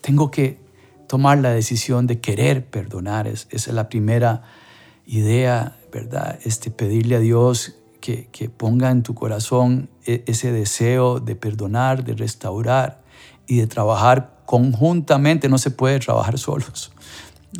tengo 0.00 0.30
que 0.30 0.58
tomar 1.08 1.36
la 1.40 1.50
decisión 1.50 2.06
de 2.06 2.22
querer 2.22 2.64
perdonar. 2.64 3.26
esa 3.26 3.48
es 3.50 3.68
la 3.68 3.90
primera 3.90 4.44
idea, 5.04 5.76
¿verdad? 5.92 6.38
Este, 6.42 6.70
pedirle 6.70 7.16
a 7.16 7.20
Dios 7.20 7.77
que, 8.00 8.50
ponga 8.56 8.90
en 8.90 9.02
tu 9.02 9.14
corazón 9.14 9.88
e, 10.06 10.24
ese 10.26 10.52
deseo 10.52 11.20
de 11.20 11.36
perdonar, 11.36 12.04
de 12.04 12.14
restaurar 12.14 13.02
y 13.46 13.58
de 13.58 13.66
trabajar 13.66 14.40
conjuntamente. 14.46 15.48
No 15.48 15.58
se 15.58 15.70
puede 15.70 15.98
trabajar 15.98 16.38
solos. 16.38 16.92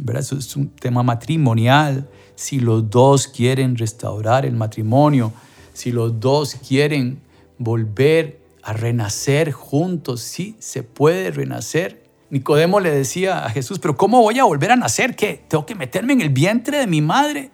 ¿verdad? 0.03 0.22
Eso 0.22 0.37
es 0.37 0.57
un 0.57 0.68
tema 0.68 1.03
matrimonial. 1.03 2.09
Si 2.35 2.61
los 2.61 2.88
dos 2.90 3.27
quieren 3.27 3.77
restaurar 3.77 4.46
el 4.46 4.55
matrimonio, 4.55 5.33
si 5.72 5.90
los 5.92 6.20
dos 6.20 6.57
quieren 6.66 7.20
volver 7.59 8.40
a 8.62 8.72
renacer 8.72 9.53
juntos, 9.53 10.20
sí 10.20 10.57
se 10.59 10.83
puede 10.83 11.31
renacer. 11.31 12.05
Nicodemo 12.31 12.81
le 12.81 12.90
decía 12.90 13.44
a 13.44 13.51
Jesús, 13.51 13.79
pero 13.79 13.96
¿cómo 13.96 14.20
voy 14.20 14.38
a 14.38 14.44
volver 14.44 14.70
a 14.72 14.77
nacer? 14.77 15.16
¿Qué? 15.16 15.44
¿Tengo 15.48 15.64
que 15.64 15.74
meterme 15.74 16.12
en 16.12 16.20
el 16.20 16.29
vientre 16.29 16.79
de 16.79 16.87
mi 16.87 17.01
madre? 17.01 17.51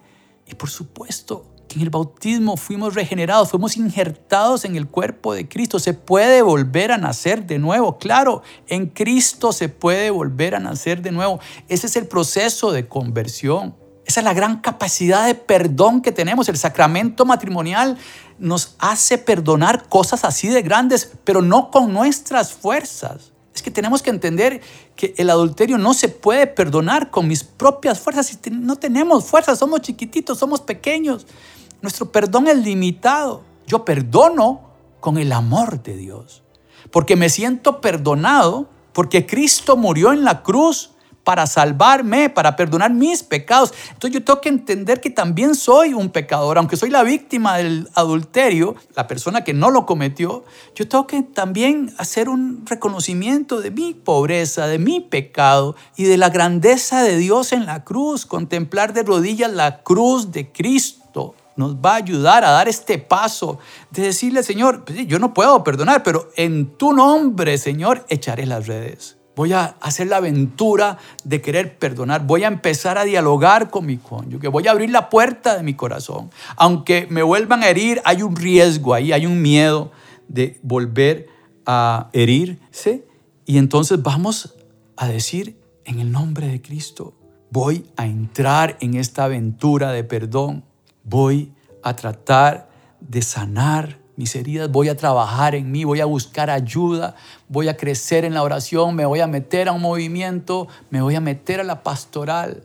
Y 0.47 0.55
por 0.57 0.69
supuesto, 0.69 1.54
en 1.75 1.83
el 1.83 1.91
bautismo 1.91 2.57
fuimos 2.57 2.95
regenerados, 2.95 3.51
fuimos 3.51 3.77
injertados 3.77 4.65
en 4.65 4.77
el 4.77 4.87
cuerpo 4.89 5.35
de 5.35 5.49
Cristo. 5.49 5.79
Se 5.79 5.95
puede 5.95 6.43
volver 6.43 6.93
a 6.93 6.99
nacer 6.99 7.47
de 7.47 7.59
nuevo. 7.59 7.99
Claro, 7.99 8.43
en 8.69 8.87
Cristo 8.87 9.53
se 9.53 9.69
puede 9.69 10.11
volver 10.11 10.55
a 10.55 10.61
nacer 10.61 11.03
de 11.03 11.13
nuevo. 11.13 11.41
Ese 11.69 11.87
es 11.87 11.97
el 11.97 12.07
proceso 12.07 12.73
de 12.73 12.89
conversión. 12.89 13.75
Esa 14.07 14.21
es 14.21 14.25
la 14.25 14.35
gran 14.35 14.61
capacidad 14.61 15.27
de 15.27 15.35
perdón 15.35 16.03
que 16.03 16.13
tenemos. 16.13 16.49
El 16.49 16.59
sacramento 16.59 17.25
matrimonial 17.25 17.97
nos 18.39 18.77
hace 18.79 19.19
perdonar 19.19 19.89
cosas 19.89 20.25
así 20.25 20.49
de 20.49 20.63
grandes, 20.63 21.13
pero 21.25 21.41
no 21.41 21.71
con 21.71 21.93
nuestras 21.93 22.53
fuerzas. 22.53 23.33
Es 23.55 23.63
que 23.63 23.71
tenemos 23.71 24.03
que 24.03 24.11
entender 24.11 24.61
que 24.97 25.15
el 25.17 25.31
adulterio 25.31 25.79
no 25.79 25.95
se 25.95 26.09
puede 26.09 26.47
perdonar 26.47 27.11
con 27.11 27.29
mis 27.29 27.45
propias 27.45 28.01
fuerzas. 28.01 28.37
No 28.51 28.77
tenemos 28.77 29.25
fuerzas, 29.27 29.61
somos 29.61 29.81
chiquititos, 29.81 30.39
somos 30.39 30.61
pequeños. 30.61 31.27
Nuestro 31.85 32.11
perdón 32.11 32.49
es 32.49 32.57
limitado. 32.57 33.43
Yo 33.67 33.85
perdono 33.85 34.71
con 35.01 35.19
el 35.19 35.33
amor 35.33 35.83
de 35.83 35.99
Dios. 35.99 36.43
Porque 36.91 37.15
me 37.15 37.29
siento 37.29 37.83
perdonado, 37.83 38.71
porque 38.95 39.27
Cristo 39.27 39.77
murió 39.77 40.11
en 40.15 40.25
la 40.25 40.43
cruz 40.43 40.93
para 41.25 41.47
salvarme, 41.47 42.31
para 42.31 42.57
perdonar 42.57 42.91
mis 42.91 43.23
pecados. 43.23 43.75
Entonces 43.91 44.19
yo 44.19 44.25
tengo 44.25 44.41
que 44.41 44.49
entender 44.49 45.03
que 45.03 45.11
también 45.11 45.55
soy 45.55 45.93
un 45.93 46.09
pecador, 46.09 46.57
aunque 46.57 46.79
soy 46.79 46.89
la 46.89 47.03
víctima 47.03 47.59
del 47.59 47.91
adulterio, 47.93 48.77
la 48.97 49.07
persona 49.07 49.45
que 49.45 49.53
no 49.53 49.69
lo 49.69 49.85
cometió, 49.85 50.47
yo 50.75 50.89
tengo 50.89 51.07
que 51.07 51.23
también 51.23 51.93
hacer 51.99 52.31
un 52.31 52.65
reconocimiento 52.65 53.61
de 53.61 53.71
mi 53.71 53.93
pobreza, 53.93 54.67
de 54.69 54.79
mi 54.79 55.03
pecado 55.03 55.77
y 55.97 56.05
de 56.05 56.17
la 56.17 56.31
grandeza 56.31 57.03
de 57.03 57.19
Dios 57.19 57.53
en 57.53 57.67
la 57.67 57.85
cruz, 57.85 58.25
contemplar 58.25 58.95
de 58.95 59.03
rodillas 59.03 59.53
la 59.53 59.83
cruz 59.83 60.33
de 60.33 60.51
Cristo 60.51 61.04
nos 61.57 61.77
va 61.77 61.93
a 61.93 61.97
ayudar 61.97 62.45
a 62.45 62.51
dar 62.51 62.69
este 62.69 62.99
paso 62.99 63.59
de 63.91 64.03
decirle, 64.03 64.43
Señor, 64.43 64.85
pues 64.85 65.07
yo 65.07 65.19
no 65.19 65.35
puedo 65.35 65.63
perdonar, 65.65 66.03
pero 66.03 66.31
en 66.37 66.77
tu 66.77 66.93
nombre, 66.93 67.59
Señor, 67.59 68.05
echaré 68.09 68.47
las 68.47 68.67
redes. 68.67 69.17
Voy 69.37 69.53
a 69.53 69.77
hacer 69.81 70.07
la 70.07 70.19
aventura 70.19 70.99
de 71.25 71.41
querer 71.41 71.77
perdonar. 71.79 72.25
Voy 72.25 72.45
a 72.45 72.49
empezar 72.49 72.99
a 72.99 73.05
dialogar 73.05 73.69
con 73.69 73.85
mi 73.85 73.97
cónyuge. 73.97 74.47
Voy 74.47 74.69
a 74.69 74.71
abrir 74.71 74.91
la 74.91 75.11
puerta 75.11 75.57
de 75.57 75.65
mi 75.65 75.75
corazón. 75.75 76.31
Aunque 76.57 77.09
me 77.11 77.23
vuelvan 77.23 77.65
a 77.65 77.69
herir, 77.69 78.01
hay 78.05 78.23
un 78.23 78.37
riesgo 78.37 78.95
ahí, 78.95 79.13
hay 79.13 79.27
un 79.27 79.43
miedo 79.43 79.91
de 80.29 80.61
volver 80.63 81.29
a 81.67 82.11
herirse. 82.13 83.09
Y 83.45 83.59
entonces 83.59 84.03
vamos 84.03 84.55
a 84.97 85.09
decir, 85.09 85.59
en 85.85 85.99
el 85.99 86.13
nombre 86.13 86.47
de 86.47 86.63
Cristo, 86.63 87.15
voy 87.51 87.87
a 87.97 88.07
entrar 88.07 88.77
en 88.81 88.95
esta 88.95 89.25
aventura 89.25 89.91
de 89.91 90.05
perdón 90.05 90.65
voy 91.05 91.53
a 91.83 91.95
tratar 91.95 92.69
de 93.01 93.23
sanar 93.23 93.99
mis 94.17 94.35
heridas, 94.37 94.71
voy 94.71 94.89
a 94.89 94.97
trabajar 94.97 95.55
en 95.55 95.71
mí, 95.71 95.85
voy 95.85 96.01
a 96.01 96.05
buscar 96.05 96.51
ayuda, 96.51 97.15
voy 97.49 97.69
a 97.69 97.77
crecer 97.77 98.25
en 98.25 98.35
la 98.35 98.43
oración, 98.43 98.95
me 98.95 99.07
voy 99.07 99.21
a 99.21 99.27
meter 99.27 99.69
a 99.69 99.73
un 99.73 99.83
movimiento, 99.83 100.69
me 100.91 101.03
voy 101.03 101.15
a 101.15 101.21
meter 101.21 101.61
a 101.61 101.65
la 101.65 101.83
pastoral 101.83 102.63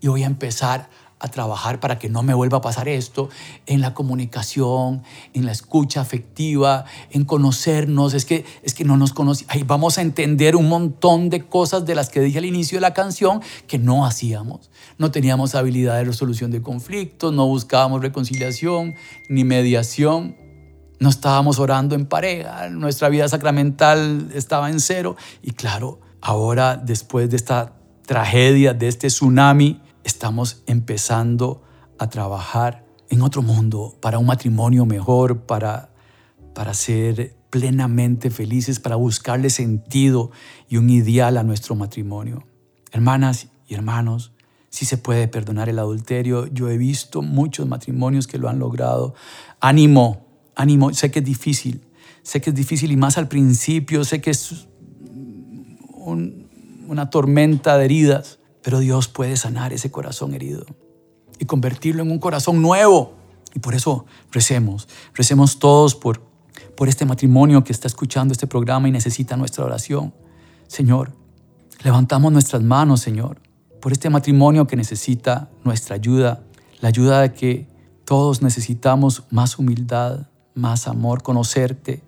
y 0.00 0.08
voy 0.08 0.22
a 0.22 0.26
empezar 0.26 0.88
a 1.24 1.28
trabajar 1.28 1.80
para 1.80 1.98
que 1.98 2.10
no 2.10 2.22
me 2.22 2.34
vuelva 2.34 2.58
a 2.58 2.60
pasar 2.60 2.86
esto 2.86 3.30
en 3.64 3.80
la 3.80 3.94
comunicación, 3.94 5.02
en 5.32 5.46
la 5.46 5.52
escucha 5.52 6.02
afectiva, 6.02 6.84
en 7.10 7.24
conocernos. 7.24 8.12
Es 8.12 8.26
que, 8.26 8.44
es 8.62 8.74
que 8.74 8.84
no 8.84 8.98
nos 8.98 9.14
conocemos. 9.14 9.50
Ahí 9.50 9.62
vamos 9.62 9.96
a 9.96 10.02
entender 10.02 10.54
un 10.54 10.68
montón 10.68 11.30
de 11.30 11.46
cosas 11.46 11.86
de 11.86 11.94
las 11.94 12.10
que 12.10 12.20
dije 12.20 12.36
al 12.36 12.44
inicio 12.44 12.76
de 12.76 12.82
la 12.82 12.92
canción 12.92 13.40
que 13.66 13.78
no 13.78 14.04
hacíamos. 14.04 14.70
No 14.98 15.10
teníamos 15.10 15.54
habilidad 15.54 15.96
de 15.96 16.04
resolución 16.04 16.50
de 16.50 16.60
conflictos, 16.60 17.32
no 17.32 17.46
buscábamos 17.46 18.02
reconciliación 18.02 18.94
ni 19.30 19.44
mediación. 19.44 20.36
No 21.00 21.08
estábamos 21.08 21.58
orando 21.58 21.94
en 21.94 22.04
pareja, 22.04 22.68
nuestra 22.68 23.08
vida 23.08 23.26
sacramental 23.28 24.30
estaba 24.34 24.68
en 24.68 24.78
cero. 24.78 25.16
Y 25.42 25.52
claro, 25.52 26.00
ahora 26.20 26.76
después 26.76 27.30
de 27.30 27.36
esta 27.36 27.72
tragedia, 28.04 28.74
de 28.74 28.88
este 28.88 29.08
tsunami, 29.08 29.80
estamos 30.04 30.62
empezando 30.66 31.62
a 31.98 32.08
trabajar 32.08 32.84
en 33.10 33.22
otro 33.22 33.42
mundo, 33.42 33.96
para 34.00 34.18
un 34.18 34.26
matrimonio 34.26 34.86
mejor, 34.86 35.42
para, 35.42 35.90
para 36.54 36.74
ser 36.74 37.36
plenamente 37.50 38.30
felices, 38.30 38.80
para 38.80 38.96
buscarle 38.96 39.50
sentido 39.50 40.30
y 40.68 40.76
un 40.76 40.90
ideal 40.90 41.36
a 41.36 41.42
nuestro 41.42 41.74
matrimonio. 41.74 42.44
Hermanas 42.92 43.48
y 43.68 43.74
hermanos, 43.74 44.32
si 44.74 44.86
se 44.86 44.98
puede 44.98 45.28
perdonar 45.28 45.68
el 45.68 45.78
adulterio. 45.78 46.48
Yo 46.48 46.68
he 46.68 46.76
visto 46.76 47.22
muchos 47.22 47.68
matrimonios 47.68 48.26
que 48.26 48.38
lo 48.38 48.48
han 48.48 48.58
logrado. 48.58 49.14
Ánimo, 49.60 50.26
ánimo. 50.56 50.92
Sé 50.92 51.12
que 51.12 51.20
es 51.20 51.24
difícil, 51.24 51.86
sé 52.24 52.40
que 52.40 52.50
es 52.50 52.56
difícil 52.56 52.90
y 52.90 52.96
más 52.96 53.16
al 53.16 53.28
principio, 53.28 54.02
sé 54.02 54.20
que 54.20 54.30
es 54.30 54.66
una 55.96 57.08
tormenta 57.08 57.78
de 57.78 57.84
heridas, 57.84 58.40
pero 58.64 58.80
Dios 58.80 59.08
puede 59.08 59.36
sanar 59.36 59.74
ese 59.74 59.90
corazón 59.90 60.34
herido 60.34 60.64
y 61.38 61.44
convertirlo 61.44 62.02
en 62.02 62.10
un 62.10 62.18
corazón 62.18 62.62
nuevo. 62.62 63.12
Y 63.54 63.58
por 63.58 63.74
eso 63.74 64.06
recemos, 64.32 64.88
recemos 65.12 65.58
todos 65.58 65.94
por, 65.94 66.22
por 66.74 66.88
este 66.88 67.04
matrimonio 67.04 67.62
que 67.62 67.72
está 67.72 67.86
escuchando 67.86 68.32
este 68.32 68.46
programa 68.46 68.88
y 68.88 68.90
necesita 68.90 69.36
nuestra 69.36 69.66
oración. 69.66 70.14
Señor, 70.66 71.12
levantamos 71.84 72.32
nuestras 72.32 72.62
manos, 72.62 73.02
Señor, 73.02 73.38
por 73.82 73.92
este 73.92 74.08
matrimonio 74.08 74.66
que 74.66 74.76
necesita 74.76 75.50
nuestra 75.62 75.96
ayuda, 75.96 76.42
la 76.80 76.88
ayuda 76.88 77.20
de 77.20 77.34
que 77.34 77.68
todos 78.06 78.40
necesitamos 78.40 79.24
más 79.30 79.58
humildad, 79.58 80.28
más 80.54 80.88
amor, 80.88 81.22
conocerte, 81.22 82.02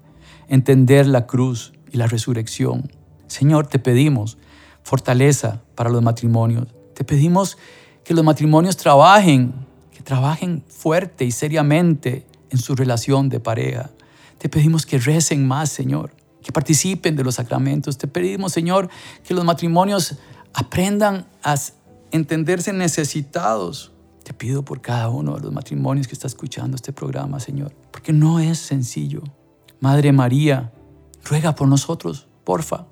entender 0.48 1.06
la 1.06 1.26
cruz 1.26 1.74
y 1.92 1.98
la 1.98 2.06
resurrección. 2.06 2.90
Señor, 3.26 3.66
te 3.66 3.78
pedimos 3.78 4.38
fortaleza 4.82 5.60
para 5.76 5.90
los 5.90 6.02
matrimonios. 6.02 6.66
Te 6.94 7.04
pedimos 7.04 7.56
que 8.02 8.14
los 8.14 8.24
matrimonios 8.24 8.76
trabajen, 8.76 9.54
que 9.92 10.02
trabajen 10.02 10.64
fuerte 10.66 11.24
y 11.24 11.30
seriamente 11.30 12.26
en 12.50 12.58
su 12.58 12.74
relación 12.74 13.28
de 13.28 13.38
pareja. 13.38 13.90
Te 14.38 14.48
pedimos 14.48 14.86
que 14.86 14.98
recen 14.98 15.46
más, 15.46 15.70
Señor, 15.70 16.10
que 16.42 16.52
participen 16.52 17.16
de 17.16 17.24
los 17.24 17.36
sacramentos. 17.36 17.98
Te 17.98 18.08
pedimos, 18.08 18.52
Señor, 18.52 18.88
que 19.22 19.34
los 19.34 19.44
matrimonios 19.44 20.16
aprendan 20.54 21.26
a 21.42 21.54
entenderse 22.10 22.72
necesitados. 22.72 23.92
Te 24.22 24.32
pido 24.32 24.64
por 24.64 24.80
cada 24.80 25.08
uno 25.08 25.36
de 25.36 25.42
los 25.42 25.52
matrimonios 25.52 26.08
que 26.08 26.14
está 26.14 26.26
escuchando 26.26 26.74
este 26.74 26.92
programa, 26.92 27.38
Señor, 27.38 27.74
porque 27.90 28.12
no 28.12 28.40
es 28.40 28.58
sencillo. 28.58 29.22
Madre 29.80 30.12
María, 30.12 30.72
ruega 31.24 31.54
por 31.54 31.68
nosotros, 31.68 32.26
porfa. 32.44 32.86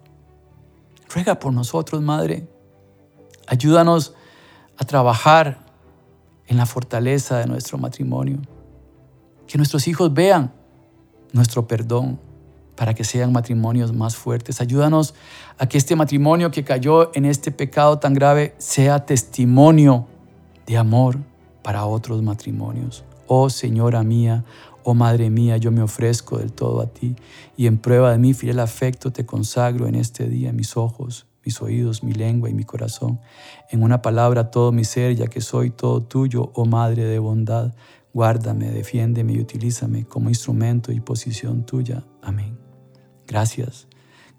Ruega 1.12 1.38
por 1.38 1.52
nosotros, 1.52 2.02
Madre. 2.02 2.48
Ayúdanos 3.46 4.14
a 4.76 4.84
trabajar 4.84 5.64
en 6.46 6.56
la 6.56 6.66
fortaleza 6.66 7.38
de 7.38 7.46
nuestro 7.46 7.78
matrimonio. 7.78 8.38
Que 9.46 9.58
nuestros 9.58 9.86
hijos 9.88 10.12
vean 10.12 10.52
nuestro 11.32 11.66
perdón 11.66 12.18
para 12.76 12.94
que 12.94 13.04
sean 13.04 13.32
matrimonios 13.32 13.92
más 13.92 14.16
fuertes. 14.16 14.60
Ayúdanos 14.60 15.14
a 15.58 15.66
que 15.66 15.78
este 15.78 15.96
matrimonio 15.96 16.50
que 16.50 16.64
cayó 16.64 17.14
en 17.14 17.24
este 17.24 17.50
pecado 17.50 17.98
tan 17.98 18.14
grave 18.14 18.54
sea 18.58 19.06
testimonio 19.06 20.06
de 20.66 20.76
amor 20.76 21.18
para 21.62 21.84
otros 21.86 22.22
matrimonios. 22.22 23.04
Oh 23.26 23.48
Señora 23.48 24.02
mía, 24.02 24.44
oh 24.82 24.94
Madre 24.94 25.30
mía, 25.30 25.56
yo 25.56 25.70
me 25.70 25.82
ofrezco 25.82 26.38
del 26.38 26.52
todo 26.52 26.80
a 26.80 26.86
ti 26.86 27.16
y 27.56 27.66
en 27.66 27.78
prueba 27.78 28.12
de 28.12 28.18
mi 28.18 28.34
fiel 28.34 28.60
afecto 28.60 29.12
te 29.12 29.24
consagro 29.24 29.86
en 29.86 29.94
este 29.94 30.28
día 30.28 30.52
mis 30.52 30.76
ojos, 30.76 31.26
mis 31.44 31.60
oídos, 31.60 32.02
mi 32.02 32.12
lengua 32.12 32.50
y 32.50 32.54
mi 32.54 32.64
corazón. 32.64 33.20
En 33.70 33.82
una 33.82 34.02
palabra 34.02 34.50
todo 34.50 34.72
mi 34.72 34.84
ser, 34.84 35.14
ya 35.14 35.26
que 35.26 35.40
soy 35.40 35.70
todo 35.70 36.02
tuyo, 36.02 36.50
oh 36.54 36.64
Madre 36.64 37.04
de 37.04 37.18
bondad. 37.18 37.74
Guárdame, 38.12 38.70
defiéndeme 38.70 39.32
y 39.32 39.40
utilízame 39.40 40.04
como 40.04 40.28
instrumento 40.28 40.92
y 40.92 41.00
posición 41.00 41.66
tuya. 41.66 42.04
Amén. 42.22 42.58
Gracias. 43.26 43.88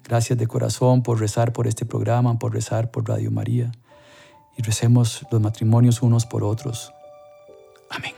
Gracias 0.02 0.38
de 0.38 0.46
corazón 0.46 1.02
por 1.02 1.20
rezar 1.20 1.52
por 1.52 1.66
este 1.66 1.84
programa, 1.84 2.38
por 2.38 2.54
rezar 2.54 2.90
por 2.90 3.08
Radio 3.08 3.30
María. 3.30 3.72
Y 4.56 4.62
recemos 4.62 5.26
los 5.30 5.40
matrimonios 5.40 6.00
unos 6.00 6.24
por 6.24 6.42
otros. 6.44 6.92
Amén. 7.90 8.14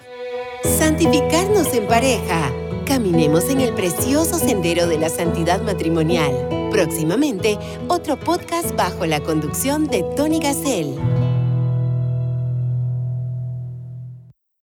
Santificarnos 0.63 1.73
en 1.75 1.87
pareja. 1.89 2.68
Caminemos 2.89 3.51
en 3.51 3.61
el 3.61 3.75
precioso 3.75 4.39
sendero 4.39 4.87
de 4.87 4.97
la 4.97 5.11
santidad 5.11 5.61
matrimonial. 5.61 6.33
Próximamente, 6.73 7.59
otro 7.87 8.19
podcast 8.19 8.75
bajo 8.77 9.05
la 9.05 9.21
conducción 9.21 9.87
de 9.89 10.03
Tony 10.17 10.41
Gassel. 10.41 11.18